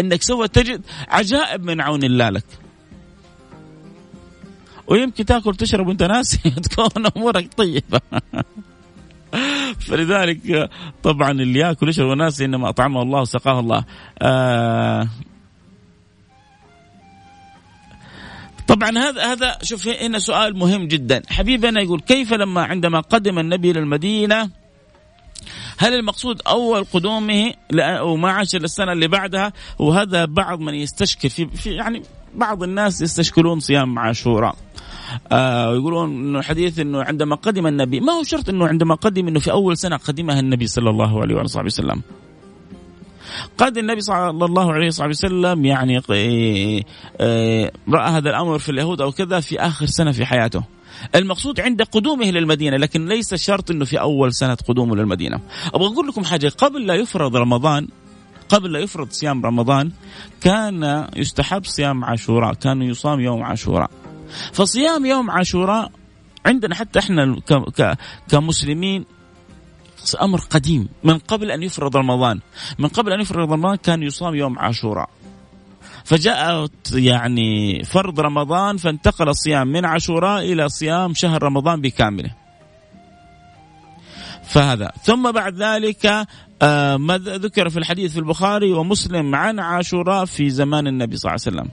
أنك 0.00 0.22
سوف 0.22 0.46
تجد 0.46 0.82
عجائب 1.08 1.62
من 1.62 1.80
عون 1.80 2.04
الله 2.04 2.28
لك. 2.30 2.44
ويمكن 4.86 5.24
تأكل 5.24 5.54
تشرب 5.54 5.86
وأنت 5.86 6.02
ناسي 6.02 6.50
تكون 6.70 7.06
أمورك 7.16 7.54
طيبة. 7.54 8.00
فلذلك 9.86 10.70
طبعا 11.02 11.30
اللي 11.30 11.58
يأكل 11.58 11.88
يشرب 11.88 12.08
وناسي 12.08 12.44
إنما 12.44 12.68
أطعمه 12.68 13.02
الله 13.02 13.20
وسقاه 13.20 13.60
الله. 13.60 13.84
آه 14.22 15.08
طبعا 18.68 18.90
هذا 18.98 19.32
هذا 19.32 19.58
شوف 19.62 19.88
هنا 19.88 20.18
سؤال 20.18 20.56
مهم 20.56 20.88
جدا. 20.88 21.22
حبيبنا 21.28 21.80
يقول 21.80 22.00
كيف 22.00 22.32
لما 22.32 22.64
عندما 22.64 23.00
قدم 23.00 23.38
النبي 23.38 23.70
إلى 23.70 23.80
المدينة 23.80 24.50
هل 25.78 25.94
المقصود 25.94 26.42
أول 26.46 26.84
قدومه 26.84 27.52
وما 28.00 28.30
عاش 28.30 28.54
السنة 28.56 28.92
اللي 28.92 29.08
بعدها؟ 29.08 29.52
وهذا 29.78 30.24
بعض 30.24 30.60
من 30.60 30.74
يستشكل 30.74 31.30
في, 31.30 31.46
في 31.46 31.70
يعني 31.70 32.02
بعض 32.34 32.62
الناس 32.62 33.00
يستشكلون 33.00 33.60
صيام 33.60 33.98
عاشوراء. 33.98 34.56
آه 35.32 35.74
يقولون 35.74 36.10
إنه 36.10 36.38
الحديث 36.38 36.78
إنه 36.78 37.02
عندما 37.02 37.36
قدم 37.36 37.66
النبي 37.66 38.00
ما 38.00 38.12
هو 38.12 38.22
شرط 38.22 38.48
إنه 38.48 38.66
عندما 38.66 38.94
قدم 38.94 39.28
إنه 39.28 39.40
في 39.40 39.50
أول 39.50 39.76
سنة 39.76 39.96
قدمها 39.96 40.40
النبي 40.40 40.66
صلى 40.66 40.90
الله 40.90 41.20
عليه 41.22 41.34
وسلم؟ 41.34 42.02
قد 43.58 43.78
النبي 43.78 44.00
صلى 44.00 44.30
الله 44.30 44.72
عليه 44.72 44.86
وسلم 44.86 45.64
يعني 45.64 45.98
آه، 46.10 46.82
آه، 47.20 47.72
رأى 47.88 48.10
هذا 48.10 48.30
الأمر 48.30 48.58
في 48.58 48.68
اليهود 48.68 49.00
أو 49.00 49.12
كذا 49.12 49.40
في 49.40 49.60
آخر 49.60 49.86
سنة 49.86 50.12
في 50.12 50.24
حياته. 50.26 50.64
المقصود 51.14 51.60
عند 51.60 51.82
قدومه 51.82 52.30
للمدينة 52.30 52.76
لكن 52.76 53.06
ليس 53.06 53.34
شرط 53.34 53.70
إنه 53.70 53.84
في 53.84 54.00
أول 54.00 54.34
سنة 54.34 54.54
قدومه 54.54 54.96
للمدينة. 54.96 55.40
أبغى 55.74 55.86
أقول 55.86 56.08
لكم 56.08 56.24
حاجة 56.24 56.48
قبل 56.58 56.86
لا 56.86 56.94
يفرض 56.94 57.36
رمضان 57.36 57.88
قبل 58.48 58.72
لا 58.72 58.78
يفرض 58.78 59.10
صيام 59.10 59.46
رمضان 59.46 59.90
كان 60.40 61.06
يستحب 61.16 61.64
صيام 61.64 62.04
عاشوراء، 62.04 62.54
كان 62.54 62.82
يصام 62.82 63.20
يوم 63.20 63.42
عاشوراء. 63.42 63.90
فصيام 64.52 65.06
يوم 65.06 65.30
عاشوراء 65.30 65.90
عندنا 66.46 66.74
حتى 66.74 66.98
إحنا 66.98 67.36
كمسلمين 68.28 69.04
أمر 70.22 70.40
قديم. 70.40 70.88
من 71.04 71.18
قبل 71.18 71.50
أن 71.50 71.62
يفرض 71.62 71.96
رمضان. 71.96 72.40
من 72.78 72.88
قبل 72.88 73.12
أن 73.12 73.20
يفرض 73.20 73.52
رمضان 73.52 73.76
كان 73.76 74.02
يصام 74.02 74.34
يوم 74.34 74.58
عاشوراء. 74.58 75.10
فجاءت 76.04 76.92
يعني 76.92 77.82
فرض 77.84 78.20
رمضان 78.20 78.76
فانتقل 78.76 79.28
الصيام 79.28 79.68
من 79.68 79.84
عاشوراء 79.84 80.52
إلى 80.52 80.68
صيام 80.68 81.14
شهر 81.14 81.42
رمضان 81.42 81.80
بكامله. 81.80 82.30
فهذا. 84.44 84.92
ثم 85.02 85.32
بعد 85.32 85.62
ذلك 85.62 86.26
آه، 86.62 86.96
ما 86.96 87.18
ذكر 87.18 87.68
في 87.68 87.78
الحديث 87.78 88.12
في 88.12 88.18
البخاري 88.18 88.72
ومسلم 88.72 89.34
عن 89.34 89.60
عاشوراء 89.60 90.24
في 90.24 90.50
زمان 90.50 90.86
النبي 90.86 91.16
صلى 91.16 91.30
الله 91.30 91.42
عليه 91.46 91.56
وسلم. 91.56 91.70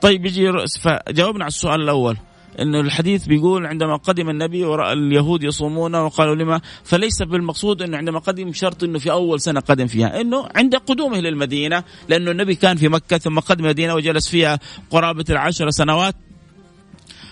طيب 0.00 0.26
يجي 0.26 0.52
فجاوبنا 0.80 1.44
على 1.44 1.48
السؤال 1.48 1.80
الأول. 1.80 2.16
إنه 2.60 2.80
الحديث 2.80 3.26
بيقول 3.26 3.66
عندما 3.66 3.96
قدم 3.96 4.30
النبي 4.30 4.64
ورأى 4.64 4.92
اليهود 4.92 5.42
يصومون 5.42 5.94
وقالوا 5.94 6.34
لما 6.34 6.60
فليس 6.84 7.22
بالمقصود 7.22 7.82
إنه 7.82 7.96
عندما 7.96 8.18
قدم 8.18 8.52
شرط 8.52 8.84
إنه 8.84 8.98
في 8.98 9.10
أول 9.10 9.40
سنة 9.40 9.60
قدم 9.60 9.86
فيها 9.86 10.20
إنه 10.20 10.48
عند 10.54 10.76
قدومه 10.76 11.20
للمدينة 11.20 11.84
لأنه 12.08 12.30
النبي 12.30 12.54
كان 12.54 12.76
في 12.76 12.88
مكة 12.88 13.18
ثم 13.18 13.38
قدم 13.38 13.64
المدينة 13.64 13.94
وجلس 13.94 14.28
فيها 14.28 14.58
قرابة 14.90 15.24
العشر 15.30 15.70
سنوات. 15.70 16.14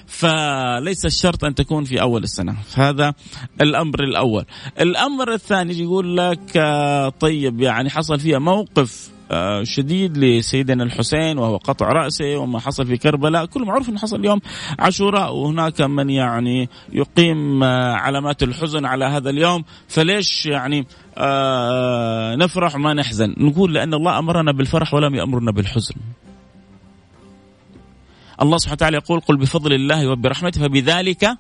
فليس 0.09 1.07
الشرط 1.07 1.45
أن 1.45 1.55
تكون 1.55 1.85
في 1.85 2.01
أول 2.01 2.23
السنة. 2.23 2.57
فهذا 2.69 3.15
الأمر 3.61 4.05
الأول. 4.05 4.45
الأمر 4.81 5.33
الثاني 5.33 5.79
يقول 5.83 6.17
لك 6.17 6.57
آه، 6.57 7.09
طيب 7.09 7.61
يعني 7.61 7.91
حصل 7.91 8.21
فيها 8.21 8.39
موقف 8.39 9.11
آه، 9.31 9.63
شديد 9.63 10.19
لسيدنا 10.19 10.85
الحسين 10.85 11.39
وهو 11.39 11.57
قطع 11.57 11.89
رأسه 11.89 12.37
وما 12.37 12.61
حصل 12.61 12.87
في 12.87 12.97
كربلاء. 12.97 13.47
كل 13.47 13.65
معروف 13.65 13.89
أنه 13.89 13.99
حصل 13.99 14.25
يوم 14.25 14.41
عاشوراء 14.79 15.35
وهناك 15.35 15.81
من 15.81 16.11
يعني 16.11 16.69
يقيم 16.93 17.63
آه، 17.63 17.93
علامات 17.93 18.43
الحزن 18.43 18.85
على 18.85 19.05
هذا 19.05 19.31
اليوم. 19.31 19.65
فليش 19.89 20.47
يعني 20.47 20.87
نفرح 22.37 22.75
وما 22.75 22.95
نحزن؟ 22.95 23.35
نقول 23.39 23.75
لأن 23.75 23.95
الله 23.95 24.19
أمرنا 24.19 24.53
بالفرح 24.53 24.95
ولم 24.95 25.15
يأمرنا 25.15 25.53
بالحزن. 25.53 25.95
الله 28.43 28.59
سبحانه 28.59 28.75
وتعالى 28.75 28.97
يقول 28.97 29.21
قل 29.21 29.37
بفضل 29.37 29.73
الله 29.73 30.11
وبرحمته 30.11 30.61
فبذلك 30.61 31.39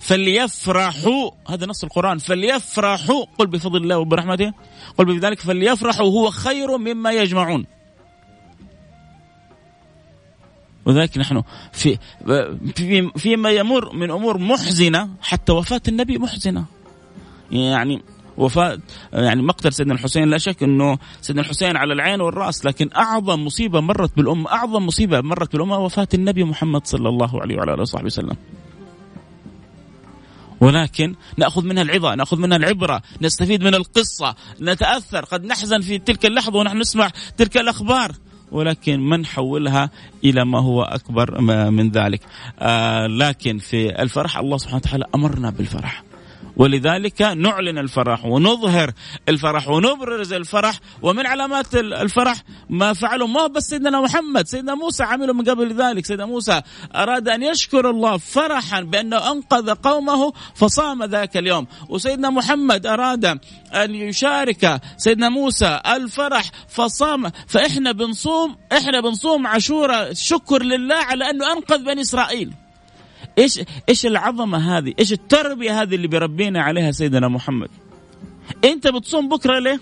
فليفرحوا 0.00 1.30
هذا 1.48 1.66
نص 1.66 1.84
القرآن 1.84 2.18
فليفرحوا 2.18 3.24
قل 3.38 3.46
بفضل 3.46 3.82
الله 3.82 3.98
وبرحمته 3.98 4.52
قل 4.98 5.04
بذلك 5.04 5.40
فليفرحوا 5.40 6.06
هو 6.06 6.30
خير 6.30 6.78
مما 6.78 7.10
يجمعون. 7.10 7.66
وذلك 10.86 11.18
نحن 11.18 11.42
في 11.72 11.98
في 12.74 13.10
فيما 13.16 13.50
يمر 13.50 13.92
من 13.92 14.10
أمور 14.10 14.38
محزنة 14.38 15.08
حتى 15.22 15.52
وفاة 15.52 15.80
النبي 15.88 16.18
محزنة. 16.18 16.64
يعني 17.50 18.02
وفاة 18.36 18.78
يعني 19.12 19.42
مقتل 19.42 19.72
سيدنا 19.72 19.94
الحسين 19.94 20.28
لا 20.28 20.38
شك 20.38 20.62
إنه 20.62 20.98
سيدنا 21.20 21.42
الحسين 21.42 21.76
على 21.76 21.92
العين 21.92 22.20
والرأس 22.20 22.64
لكن 22.66 22.90
أعظم 22.96 23.44
مصيبة 23.44 23.80
مرت 23.80 24.16
بالأمة 24.16 24.52
أعظم 24.52 24.86
مصيبة 24.86 25.20
مرت 25.20 25.52
بالأمة 25.52 25.78
وفاة 25.78 26.08
النبي 26.14 26.44
محمد 26.44 26.86
صلى 26.86 27.08
الله 27.08 27.40
عليه 27.40 27.56
وعلى 27.56 27.74
آله 27.74 27.82
وصحبه 27.82 28.06
وسلم. 28.06 28.36
ولكن 30.60 31.14
نأخذ 31.36 31.64
منها 31.64 31.82
العظة، 31.82 32.14
نأخذ 32.14 32.36
منها 32.38 32.56
العبرة، 32.56 33.02
نستفيد 33.22 33.62
من 33.62 33.74
القصة، 33.74 34.34
نتأثر، 34.60 35.24
قد 35.24 35.44
نحزن 35.44 35.80
في 35.80 35.98
تلك 35.98 36.26
اللحظة 36.26 36.58
ونحن 36.58 36.78
نسمع 36.78 37.10
تلك 37.36 37.56
الأخبار، 37.56 38.12
ولكن 38.52 39.00
ما 39.00 39.16
نحولها 39.16 39.90
إلى 40.24 40.44
ما 40.44 40.58
هو 40.58 40.82
أكبر 40.82 41.40
من 41.70 41.90
ذلك. 41.90 42.20
آه 42.58 43.06
لكن 43.06 43.58
في 43.58 44.02
الفرح 44.02 44.38
الله 44.38 44.56
سبحانه 44.56 44.76
وتعالى 44.76 45.04
أمرنا 45.14 45.50
بالفرح. 45.50 46.04
ولذلك 46.62 47.22
نعلن 47.22 47.78
الفرح 47.78 48.24
ونظهر 48.24 48.92
الفرح 49.28 49.68
ونبرز 49.68 50.32
الفرح. 50.32 50.78
ومن 51.02 51.26
علامات 51.26 51.74
الفرح 51.74 52.36
ما 52.70 52.92
فعله 52.92 53.26
ما 53.26 53.46
بس 53.46 53.62
سيدنا 53.62 54.00
محمد 54.00 54.46
سيدنا 54.46 54.74
موسى 54.74 55.02
عمله 55.02 55.32
من 55.32 55.44
قبل 55.44 55.74
ذلك. 55.74 56.06
سيدنا 56.06 56.26
موسى 56.26 56.62
أراد 56.94 57.28
أن 57.28 57.42
يشكر 57.42 57.90
الله 57.90 58.16
فرحا 58.16 58.80
بأنه 58.80 59.32
أنقذ 59.32 59.74
قومه 59.74 60.32
فصام 60.54 61.04
ذاك 61.04 61.36
اليوم. 61.36 61.66
وسيدنا 61.88 62.30
محمد 62.30 62.86
أراد 62.86 63.24
أن 63.74 63.94
يشارك 63.94 64.80
سيدنا 64.96 65.28
موسى 65.28 65.80
الفرح 65.86 66.50
فصام. 66.68 67.30
فإحنا 67.46 67.92
بنصوم 67.92 68.56
إحنا 68.72 69.00
بنصوم 69.00 69.46
عاشوراء 69.46 70.12
شكر 70.14 70.62
لله 70.62 70.94
على 70.94 71.30
أنه 71.30 71.52
أنقذ 71.52 71.84
بني 71.84 72.00
إسرائيل. 72.00 72.61
إيش 73.38 73.60
إيش 73.88 74.06
العظمة 74.06 74.78
هذه؟ 74.78 74.94
إيش 74.98 75.12
التربية 75.12 75.82
هذه 75.82 75.94
اللي 75.94 76.08
بيربينا 76.08 76.62
عليها 76.62 76.90
سيدنا 76.90 77.28
محمد؟ 77.28 77.68
أنت 78.64 78.88
بتصوم 78.88 79.28
بكرة 79.28 79.58
ليه؟ 79.58 79.80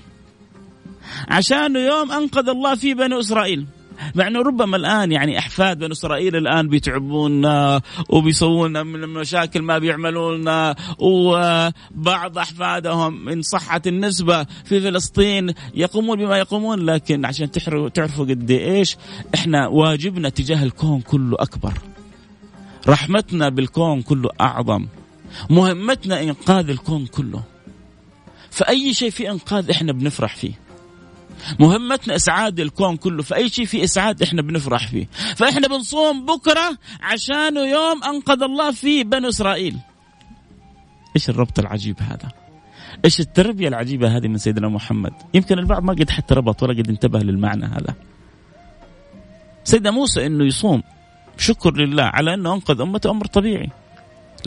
عشان 1.28 1.76
يوم 1.76 2.12
أنقذ 2.12 2.48
الله 2.48 2.74
فيه 2.74 2.94
بني 2.94 3.20
إسرائيل. 3.20 3.66
مع 4.14 4.26
إنه 4.26 4.42
ربما 4.42 4.76
الآن 4.76 5.12
يعني 5.12 5.38
أحفاد 5.38 5.78
بني 5.78 5.92
إسرائيل 5.92 6.36
الآن 6.36 6.68
بيتعبونا 6.68 7.80
وبيسوون 8.08 8.86
من 8.86 9.04
المشاكل 9.04 9.62
ما 9.62 9.78
بيعملونا 9.78 10.76
وبعض 10.98 12.38
أحفادهم 12.38 13.28
إن 13.28 13.42
صحت 13.42 13.86
النسبة 13.86 14.44
في 14.44 14.80
فلسطين 14.80 15.54
يقومون 15.74 16.18
بما 16.18 16.38
يقومون 16.38 16.78
لكن 16.80 17.24
عشان 17.24 17.50
تعرفوا 17.94 18.24
قد 18.24 18.50
إيش 18.50 18.96
إحنا 19.34 19.68
واجبنا 19.68 20.28
تجاه 20.28 20.62
الكون 20.62 21.00
كله 21.00 21.36
أكبر. 21.40 21.72
رحمتنا 22.88 23.48
بالكون 23.48 24.02
كله 24.02 24.30
أعظم. 24.40 24.86
مهمتنا 25.50 26.22
إنقاذ 26.22 26.70
الكون 26.70 27.06
كله. 27.06 27.42
فأي 28.50 28.94
شيء 28.94 29.10
في 29.10 29.30
إنقاذ 29.30 29.70
إحنا 29.70 29.92
بنفرح 29.92 30.36
فيه. 30.36 30.52
مهمتنا 31.60 32.16
إسعاد 32.16 32.60
الكون 32.60 32.96
كله. 32.96 33.22
فأي 33.22 33.48
شيء 33.48 33.64
في 33.64 33.84
إسعاد 33.84 34.22
إحنا 34.22 34.42
بنفرح 34.42 34.88
فيه. 34.88 35.06
فإحنا 35.36 35.68
بنصوم 35.68 36.26
بكرة 36.26 36.78
عشان 37.00 37.56
يوم 37.56 38.04
أنقذ 38.04 38.42
الله 38.42 38.72
فيه 38.72 39.04
بنو 39.04 39.28
إسرائيل. 39.28 39.76
إيش 41.16 41.30
الربط 41.30 41.58
العجيب 41.58 41.96
هذا؟ 42.02 42.28
إيش 43.04 43.20
التربية 43.20 43.68
العجيبة 43.68 44.16
هذه 44.16 44.28
من 44.28 44.38
سيدنا 44.38 44.68
محمد؟ 44.68 45.12
يمكن 45.34 45.58
البعض 45.58 45.82
ما 45.82 45.92
قد 45.92 46.10
حتى 46.10 46.34
ربط 46.34 46.62
ولا 46.62 46.72
قد 46.72 46.88
انتبه 46.88 47.18
للمعنى 47.18 47.64
هذا. 47.64 47.94
سيدنا 49.64 49.90
موسى 49.90 50.26
إنه 50.26 50.44
يصوم. 50.44 50.82
شكر 51.40 51.76
لله 51.76 52.02
على 52.02 52.34
أنه 52.34 52.54
أنقذ 52.54 52.80
امته 52.80 53.10
أمر 53.10 53.26
طبيعي. 53.26 53.68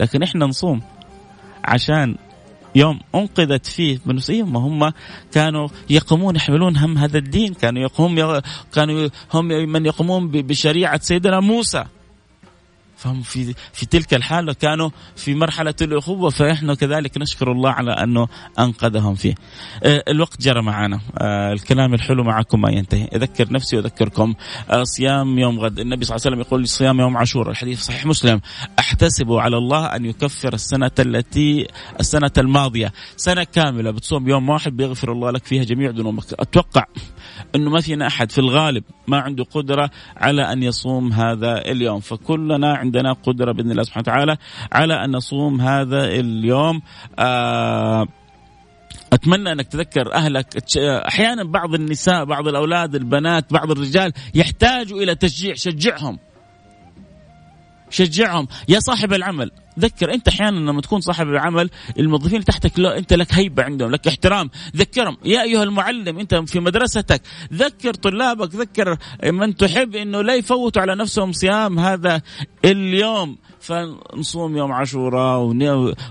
لكن 0.00 0.22
إحنا 0.22 0.46
نصوم 0.46 0.82
عشان 1.64 2.16
يوم 2.74 3.00
أنقذت 3.14 3.66
فيه 3.66 3.98
بنو 4.06 4.20
ما 4.46 4.60
هم 4.60 4.92
كانوا 5.32 5.68
يقومون 5.90 6.36
يحملون 6.36 6.76
هم 6.76 6.98
هذا 6.98 7.18
الدين 7.18 7.54
كانوا 7.54 7.82
يقوم 7.82 8.40
كانوا 8.72 9.08
هم 9.34 9.44
من 9.44 9.86
يقومون 9.86 10.30
بشريعة 10.30 11.00
سيدنا 11.00 11.40
موسى. 11.40 11.84
فهم 13.04 13.22
في 13.22 13.54
في 13.72 13.86
تلك 13.86 14.14
الحالة 14.14 14.52
كانوا 14.52 14.90
في 15.16 15.34
مرحلة 15.34 15.74
الأخوة 15.82 16.30
فإحنا 16.30 16.74
كذلك 16.74 17.18
نشكر 17.18 17.52
الله 17.52 17.70
على 17.70 17.92
أنه 17.92 18.28
أنقذهم 18.58 19.14
فيه. 19.14 19.34
آه، 19.82 20.04
الوقت 20.08 20.42
جرى 20.42 20.62
معنا، 20.62 21.00
آه، 21.18 21.52
الكلام 21.52 21.94
الحلو 21.94 22.24
معكم 22.24 22.60
ما 22.60 22.70
ينتهي، 22.70 23.08
أذكر 23.14 23.52
نفسي 23.52 23.76
وأذكركم 23.76 24.34
آه، 24.70 24.82
صيام 24.82 25.38
يوم 25.38 25.60
غد، 25.60 25.78
النبي 25.80 26.04
صلى 26.04 26.16
الله 26.16 26.26
عليه 26.26 26.36
وسلم 26.36 26.40
يقول 26.40 26.68
صيام 26.68 27.00
يوم 27.00 27.16
عاشوراء، 27.16 27.50
الحديث 27.50 27.80
صحيح 27.80 28.06
مسلم، 28.06 28.40
أحتسب 28.78 29.32
على 29.32 29.56
الله 29.56 29.86
أن 29.86 30.04
يكفر 30.04 30.54
السنة 30.54 30.90
التي 30.98 31.66
السنة 32.00 32.32
الماضية، 32.38 32.92
سنة 33.16 33.44
كاملة 33.44 33.90
بتصوم 33.90 34.28
يوم 34.28 34.48
واحد 34.48 34.76
بيغفر 34.76 35.12
الله 35.12 35.30
لك 35.30 35.44
فيها 35.44 35.64
جميع 35.64 35.90
ذنوبك، 35.90 36.32
أتوقع 36.32 36.84
إنه 37.54 37.70
ما 37.70 37.80
فينا 37.80 38.06
أحد 38.06 38.32
في 38.32 38.38
الغالب 38.38 38.84
ما 39.08 39.18
عنده 39.18 39.44
قدرة 39.44 39.90
على 40.16 40.52
أن 40.52 40.62
يصوم 40.62 41.12
هذا 41.12 41.58
اليوم، 41.70 42.00
فكلنا 42.00 42.74
عند 42.74 42.94
عندنا 42.94 43.12
قدرة 43.12 43.52
بإذن 43.52 43.70
الله 43.70 43.82
سبحانه 43.82 44.02
وتعالى 44.02 44.36
على 44.72 45.04
أن 45.04 45.16
نصوم 45.16 45.60
هذا 45.60 46.04
اليوم. 46.04 46.82
آه 47.18 48.06
أتمنى 49.12 49.52
أنك 49.52 49.66
تذكر 49.66 50.12
أهلك. 50.14 50.76
أحيانا 50.78 51.44
بعض 51.44 51.74
النساء 51.74 52.24
بعض 52.24 52.48
الأولاد 52.48 52.94
البنات 52.94 53.52
بعض 53.52 53.70
الرجال 53.70 54.12
يحتاجوا 54.34 55.02
إلى 55.02 55.14
تشجيع. 55.14 55.54
شجعهم. 55.54 56.18
شجعهم. 57.90 58.48
يا 58.68 58.80
صاحب 58.80 59.12
العمل. 59.12 59.50
ذكر. 59.78 60.14
انت 60.14 60.28
أحيانا 60.28 60.70
لما 60.70 60.80
تكون 60.80 61.00
صاحب 61.00 61.28
العمل 61.28 61.70
الموظفين 61.98 62.34
اللي 62.34 62.44
تحتك 62.44 62.78
لا 62.78 62.98
انت 62.98 63.12
لك 63.12 63.34
هيبة 63.34 63.62
عندهم 63.62 63.90
لك 63.90 64.08
احترام. 64.08 64.50
ذكرهم. 64.76 65.16
يا 65.24 65.42
أيها 65.42 65.62
المعلم 65.62 66.18
انت 66.18 66.34
في 66.34 66.60
مدرستك 66.60 67.22
ذكر 67.52 67.94
طلابك 67.94 68.54
ذكر 68.54 68.96
من 69.24 69.56
تحب 69.56 69.94
إنه 69.94 70.22
لا 70.22 70.34
يفوتوا 70.34 70.82
على 70.82 70.94
نفسهم 70.94 71.32
صيام 71.32 71.78
هذا 71.78 72.22
اليوم. 72.64 73.36
فنصوم 73.60 74.56
يوم 74.56 74.72
عاشوراء 74.72 75.40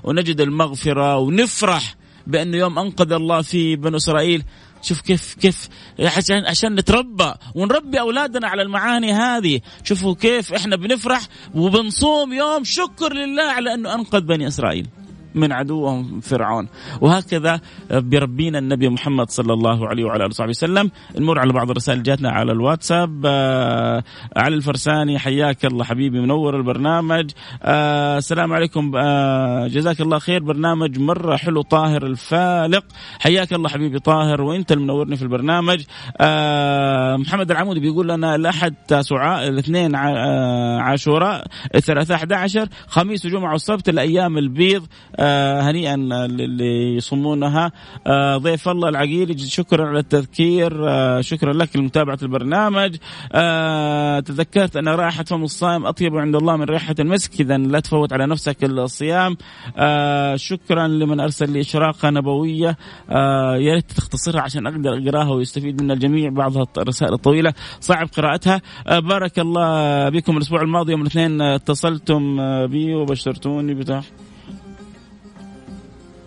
ونجد 0.03 0.41
المغفرة 0.41 1.17
ونفرح 1.17 1.95
بانه 2.27 2.57
يوم 2.57 2.79
أنقذ 2.79 3.11
الله 3.11 3.41
في 3.41 3.75
بنو 3.75 3.97
إسرائيل. 3.97 4.43
شوف 4.83 5.01
كيف 5.01 5.35
كيف 5.41 5.69
عشان 5.99 6.45
عشان 6.45 6.75
نتربى 6.75 7.33
ونربي 7.55 7.99
أولادنا 7.99 8.47
على 8.47 8.61
المعاني 8.61 9.13
هذه. 9.13 9.61
شوفوا 9.83 10.15
كيف 10.15 10.53
إحنا 10.53 10.75
بنفرح 10.75 11.21
وبنصوم 11.55 12.33
يوم 12.33 12.63
شكر 12.63 13.13
لله 13.13 13.43
على 13.43 13.73
أنه 13.73 13.93
أنقذ 13.93 14.21
بني 14.21 14.47
إسرائيل. 14.47 14.87
من 15.35 15.51
عدوهم 15.51 16.19
فرعون. 16.19 16.67
وهكذا 17.01 17.61
بربينا 17.91 18.59
النبي 18.59 18.89
محمد 18.89 19.29
صلى 19.29 19.53
الله 19.53 19.87
عليه 19.87 20.03
وعلى 20.03 20.23
آله 20.23 20.29
وصحبه 20.29 20.49
وسلم. 20.49 20.91
نمر 21.19 21.39
على 21.39 21.53
بعض 21.53 21.69
الرسائل 21.69 22.03
جاتنا 22.03 22.29
على 22.29 22.51
الواتساب. 22.51 23.21
آه 23.25 24.03
علي 24.37 24.55
الفرساني 24.55 25.19
حياك 25.19 25.65
الله 25.65 25.83
حبيبي 25.83 26.19
منور 26.19 26.57
البرنامج. 26.57 27.31
آه 27.63 28.17
السلام 28.17 28.53
عليكم. 28.53 28.91
آه 28.95 29.67
جزاك 29.67 30.01
الله 30.01 30.19
خير. 30.19 30.43
برنامج 30.43 30.99
مرة 30.99 31.35
حلو 31.35 31.61
طاهر 31.61 32.05
الفالق. 32.05 32.83
حياك 33.19 33.53
الله 33.53 33.69
حبيبي 33.69 33.99
طاهر 33.99 34.41
وانت 34.41 34.71
المنورني 34.71 35.15
في 35.15 35.21
البرنامج. 35.21 35.83
آه 36.17 37.15
محمد 37.17 37.51
العمودي 37.51 37.79
بيقول 37.79 38.09
لنا 38.09 38.35
الأحد 38.35 38.73
تاسوعاء 38.87 39.47
الاثنين 39.47 39.95
آه، 39.95 40.79
عاشوراء 40.79 41.47
الثلاثاء 41.75 42.17
11 42.17 42.67
خميس 42.87 43.25
وجمعة 43.25 43.51
والسبت 43.51 43.89
الأيام 43.89 44.37
البيض. 44.37 44.85
آه 45.15 45.22
هنيئا 45.61 45.95
اللي 46.25 46.95
يصومونها 46.95 47.71
آه 48.07 48.37
ضيف 48.37 48.69
الله 48.69 48.89
العقيل 48.89 49.39
شكرا 49.39 49.87
على 49.87 49.99
التذكير. 49.99 50.89
آه 50.89 51.21
شكرا 51.21 51.53
لك 51.53 51.75
لمتابعة 51.75 52.17
البرنامج. 52.21 52.95
آه 53.31 54.19
تذكرت 54.19 54.75
أن 54.77 54.87
رائحة 54.87 55.23
فم 55.23 55.43
الصائم 55.43 55.85
أطيب 55.85 56.17
عند 56.17 56.35
الله 56.35 56.57
من 56.57 56.63
ريحة 56.63 56.95
المسك 56.99 57.41
اذا 57.41 57.57
لا 57.57 57.79
تفوت 57.79 58.13
على 58.13 58.27
نفسك 58.27 58.63
الصيام. 58.63 59.37
آه 59.77 60.35
شكرا 60.35 60.87
لمن 60.87 61.19
أرسل 61.19 61.51
لي 61.51 61.59
إشراقة 61.59 62.09
نبوية. 62.09 62.77
آه 63.09 63.57
يا 63.57 63.73
ريت 63.73 63.91
تختصرها 63.91 64.41
عشان 64.41 64.67
أقدر 64.67 64.97
أقراها 64.97 65.31
ويستفيد 65.31 65.81
منها 65.81 65.95
الجميع. 65.95 66.29
بعضها 66.29 66.65
الرسائل 66.77 67.13
الطويله 67.13 67.53
صعب 67.79 68.07
قراءتها. 68.17 68.61
آه 68.87 68.99
بارك 68.99 69.39
الله 69.39 70.09
بكم. 70.09 70.37
الأسبوع 70.37 70.61
الماضي 70.61 70.91
يوم 70.91 71.01
الاثنين 71.01 71.41
اتصلتم 71.41 72.37
بي 72.67 72.95
وبشرتوني 72.95 73.73
بتاع 73.73 74.01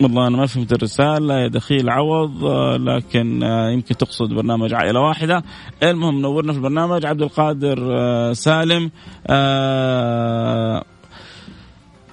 والله 0.00 0.26
أنا 0.26 0.36
ما 0.36 0.46
فهمت 0.46 0.72
الرسالة 0.72 1.34
يا 1.38 1.48
دخيل 1.48 1.90
عوض 1.90 2.44
لكن 2.80 3.42
يمكن 3.72 3.96
تقصد 3.96 4.34
برنامج 4.34 4.74
عائلة 4.74 5.00
واحدة. 5.00 5.42
المهم 5.82 6.20
نورنا 6.20 6.52
في 6.52 6.58
البرنامج 6.58 7.06
عبد 7.06 7.22
القادر 7.22 7.76
سالم 8.32 8.90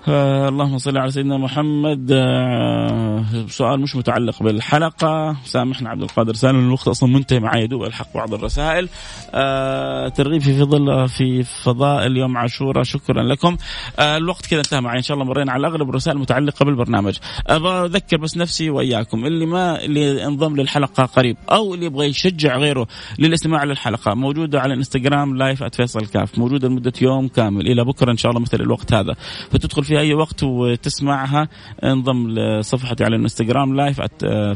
آه 0.08 0.49
اللهم 0.49 0.78
صل 0.78 0.97
على 0.97 1.12
سيدنا 1.12 1.38
محمد. 1.38 2.10
آه 2.12 3.26
سؤال 3.47 3.82
مش 3.82 3.95
متعلق 3.95 4.43
بالحلقة. 4.43 5.36
سامحنا 5.45 5.89
عبد 5.89 6.01
القادر 6.01 6.34
سالم 6.34 6.68
الوقت 6.68 6.88
أصلا 6.88 7.10
منتهي 7.10 7.39
معي 7.39 7.68
دوب 7.68 7.84
ألحق 7.84 8.14
بعض 8.16 8.34
الرسائل. 8.34 8.89
آه 9.34 10.08
ترغيب 10.08 10.41
في 10.41 10.54
فضل 10.54 11.08
في 11.10 11.43
فضائل 11.43 12.18
يوم 12.18 12.38
عاشوراء 12.38 12.84
شكرا 12.84 13.24
لكم. 13.24 13.58
آه 13.99 14.18
الوقت 14.18 14.45
كذا 14.45 14.60
انتهى 14.60 14.82
معي 14.82 14.97
إن 14.97 15.04
شاء 15.04 15.16
الله 15.18 15.30
مرينا 15.30 15.51
على 15.51 15.68
أغلب 15.68 15.89
الرسائل 15.89 16.18
المتعلقة 16.18 16.66
بالبرنامج. 16.66 17.18
أبغى 17.47 17.86
أذكر 17.86 18.18
بس 18.18 18.38
نفسي 18.38 18.70
وإياكم 18.70 19.26
اللي 19.26 19.45
ما 19.45 19.84
اللي 19.84 20.26
انضم 20.26 20.56
للحلقة 20.56 21.06
قريب 21.06 21.38
أو 21.51 21.74
اللي 21.74 21.86
يبغى 21.86 22.08
يشجع 22.08 22.58
غيره 22.58 22.88
للاستماع 23.20 23.64
للحلقة 23.64 24.14
موجودة 24.14 24.62
على 24.62 24.74
الانستغرام 24.74 25.38
live 25.38 25.64
@فيصل 25.64 26.06
كاف 26.06 26.39
موجودة 26.39 26.68
لمدة 26.68 26.93
يوم 27.01 27.28
كامل. 27.28 27.68
إلى 27.68 27.86
بكرة 27.86 28.12
إن 28.12 28.18
شاء 28.18 28.32
الله 28.32 28.41
مثل 28.41 28.62
الوقت 28.62 28.93
هذا. 28.93 29.16
فتدخل 29.51 29.84
في 29.84 29.93
أي 30.00 30.14
وقت 30.14 30.44
وتسمعها 30.44 31.48
انضم 31.84 32.30
لصفحتي 32.30 33.04
على 33.04 33.16
الإنستغرام 33.16 33.76
live 33.76 34.01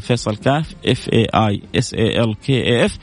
فيصل 0.00 0.36
كاف 0.36 0.74
F 0.86 1.08
A 1.12 1.26
I 1.34 1.62
S 1.76 1.94
A 1.94 2.24
L 2.24 2.34
K 2.34 2.84
F 2.84 2.98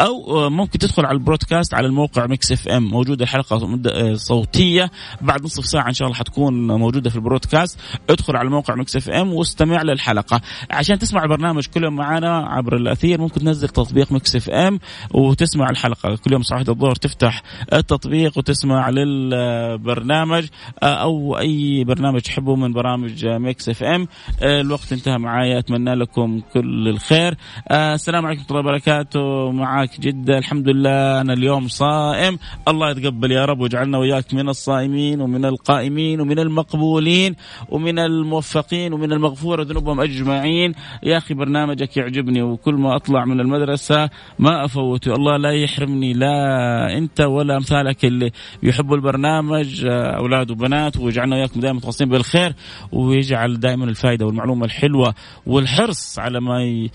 أو 0.00 0.50
ممكن 0.50 0.78
تدخل 0.78 1.06
على 1.06 1.14
ال 1.14 1.20
broadcast 1.20 1.74
على 1.74 1.86
الموقع 1.86 2.26
Mix 2.26 2.52
FM 2.52 2.82
موجودة 2.82 3.24
الحلقة 3.24 3.78
صوتية. 4.14 4.90
بعد 5.20 5.44
نصف 5.44 5.66
ساعة 5.66 5.88
إن 5.88 5.92
شاء 5.92 6.08
الله 6.08 6.18
حتكون 6.18 6.66
موجودة 6.66 7.10
في 7.10 7.16
ال 7.16 7.22
broadcast. 7.22 7.80
ادخل 8.10 8.36
على 8.36 8.46
الموقع 8.46 8.74
Mix 8.74 8.96
FM 8.96 9.34
واستمع 9.34 9.82
للحلقة. 9.82 10.40
عشان 10.70 10.98
تسمع 10.98 11.22
البرنامج 11.24 11.66
كل 11.66 11.84
يوم 11.84 11.96
معنا 11.96 12.36
عبر 12.36 12.76
الأثير 12.76 13.20
ممكن 13.20 13.40
تنزل 13.40 13.68
تطبيق 13.68 14.12
Mix 14.12 14.36
FM 14.36 14.78
وتسمع 15.14 15.70
الحلقة. 15.70 16.16
كل 16.16 16.32
يوم 16.32 16.42
صباح 16.42 16.60
الظهر 16.60 16.94
تفتح 16.94 17.42
التطبيق 17.72 18.38
وتسمع 18.38 18.90
للبرنامج 18.90 20.46
أو 20.82 21.38
أي 21.38 21.79
برنامج 21.84 22.20
تحبوه 22.20 22.56
من 22.56 22.72
برامج 22.72 23.26
Mix 23.26 23.68
FM. 23.68 24.08
الوقت 24.42 24.92
انتهى 24.92 25.18
معايا 25.18 25.58
أتمنى 25.58 25.94
لكم 25.94 26.40
كل 26.54 26.88
الخير. 26.88 27.34
السلام 27.72 28.26
عليكم 28.26 28.42
ورحمة 28.42 28.60
الله 28.60 28.70
وبركاته. 28.70 29.50
معك 29.50 30.00
جدة 30.00 30.38
الحمد 30.38 30.68
لله 30.68 31.20
أنا 31.20 31.32
اليوم 31.32 31.68
صائم. 31.68 32.38
الله 32.68 32.90
يتقبل 32.90 33.32
يا 33.32 33.44
رب 33.44 33.60
واجعلنا 33.60 33.98
وياك 33.98 34.34
من 34.34 34.48
الصائمين 34.48 35.20
ومن 35.20 35.44
القائمين 35.44 36.20
ومن 36.20 36.38
المقبولين 36.38 37.36
ومن 37.68 37.98
الموفقين 37.98 38.92
ومن 38.92 39.12
المغفوره 39.12 39.62
ذنوبهم 39.62 40.00
أجمعين. 40.00 40.74
يا 41.02 41.16
أخي 41.16 41.34
برنامجك 41.34 41.96
يعجبني 41.96 42.42
وكل 42.42 42.74
ما 42.74 42.96
أطلع 42.96 43.24
من 43.24 43.40
المدرسة 43.40 44.10
ما 44.38 44.64
افوته 44.64 45.14
الله 45.14 45.36
لا 45.36 45.50
يحرمني 45.50 46.12
لا 46.12 46.98
أنت 46.98 47.20
ولا 47.20 47.56
أمثالك 47.56 48.04
اللي 48.04 48.30
يحبوا 48.62 48.96
البرنامج 48.96 49.84
أولاد 49.86 50.50
وبنات 50.50 50.96
ويجعلنا 50.96 51.36
وياكم 51.36 51.60
دائما 51.70 51.78
متواصلين 51.78 52.10
بالخير 52.10 52.54
ويجعل 52.92 53.60
دائما 53.60 53.84
الفائده 53.84 54.26
والمعلومة 54.26 54.64
الحلوة 54.64 55.14
والحرص 55.46 56.18
على 56.18 56.40
ما 56.40 56.88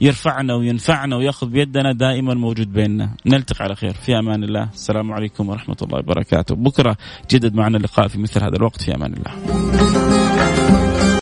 يرفعنا 0.00 0.54
وينفعنا 0.54 1.16
وياخذ 1.16 1.46
بيدنا 1.46 1.92
دائما 1.92 2.34
موجود 2.34 2.72
بيننا. 2.72 3.10
نلتقي 3.26 3.64
على 3.64 3.74
خير. 3.74 3.92
في 3.92 4.18
أمان 4.18 4.44
الله. 4.44 4.68
السلام 4.74 5.12
عليكم 5.12 5.48
ورحمة 5.48 5.76
الله 5.82 5.98
وبركاته. 5.98 6.54
بكرة 6.54 6.96
جدد 7.30 7.54
معنا 7.54 7.76
اللقاء 7.76 8.08
في 8.08 8.18
مثل 8.18 8.40
هذا 8.40 8.56
الوقت. 8.56 8.82
في 8.82 8.94
أمان 8.94 9.14
الله. 9.14 10.15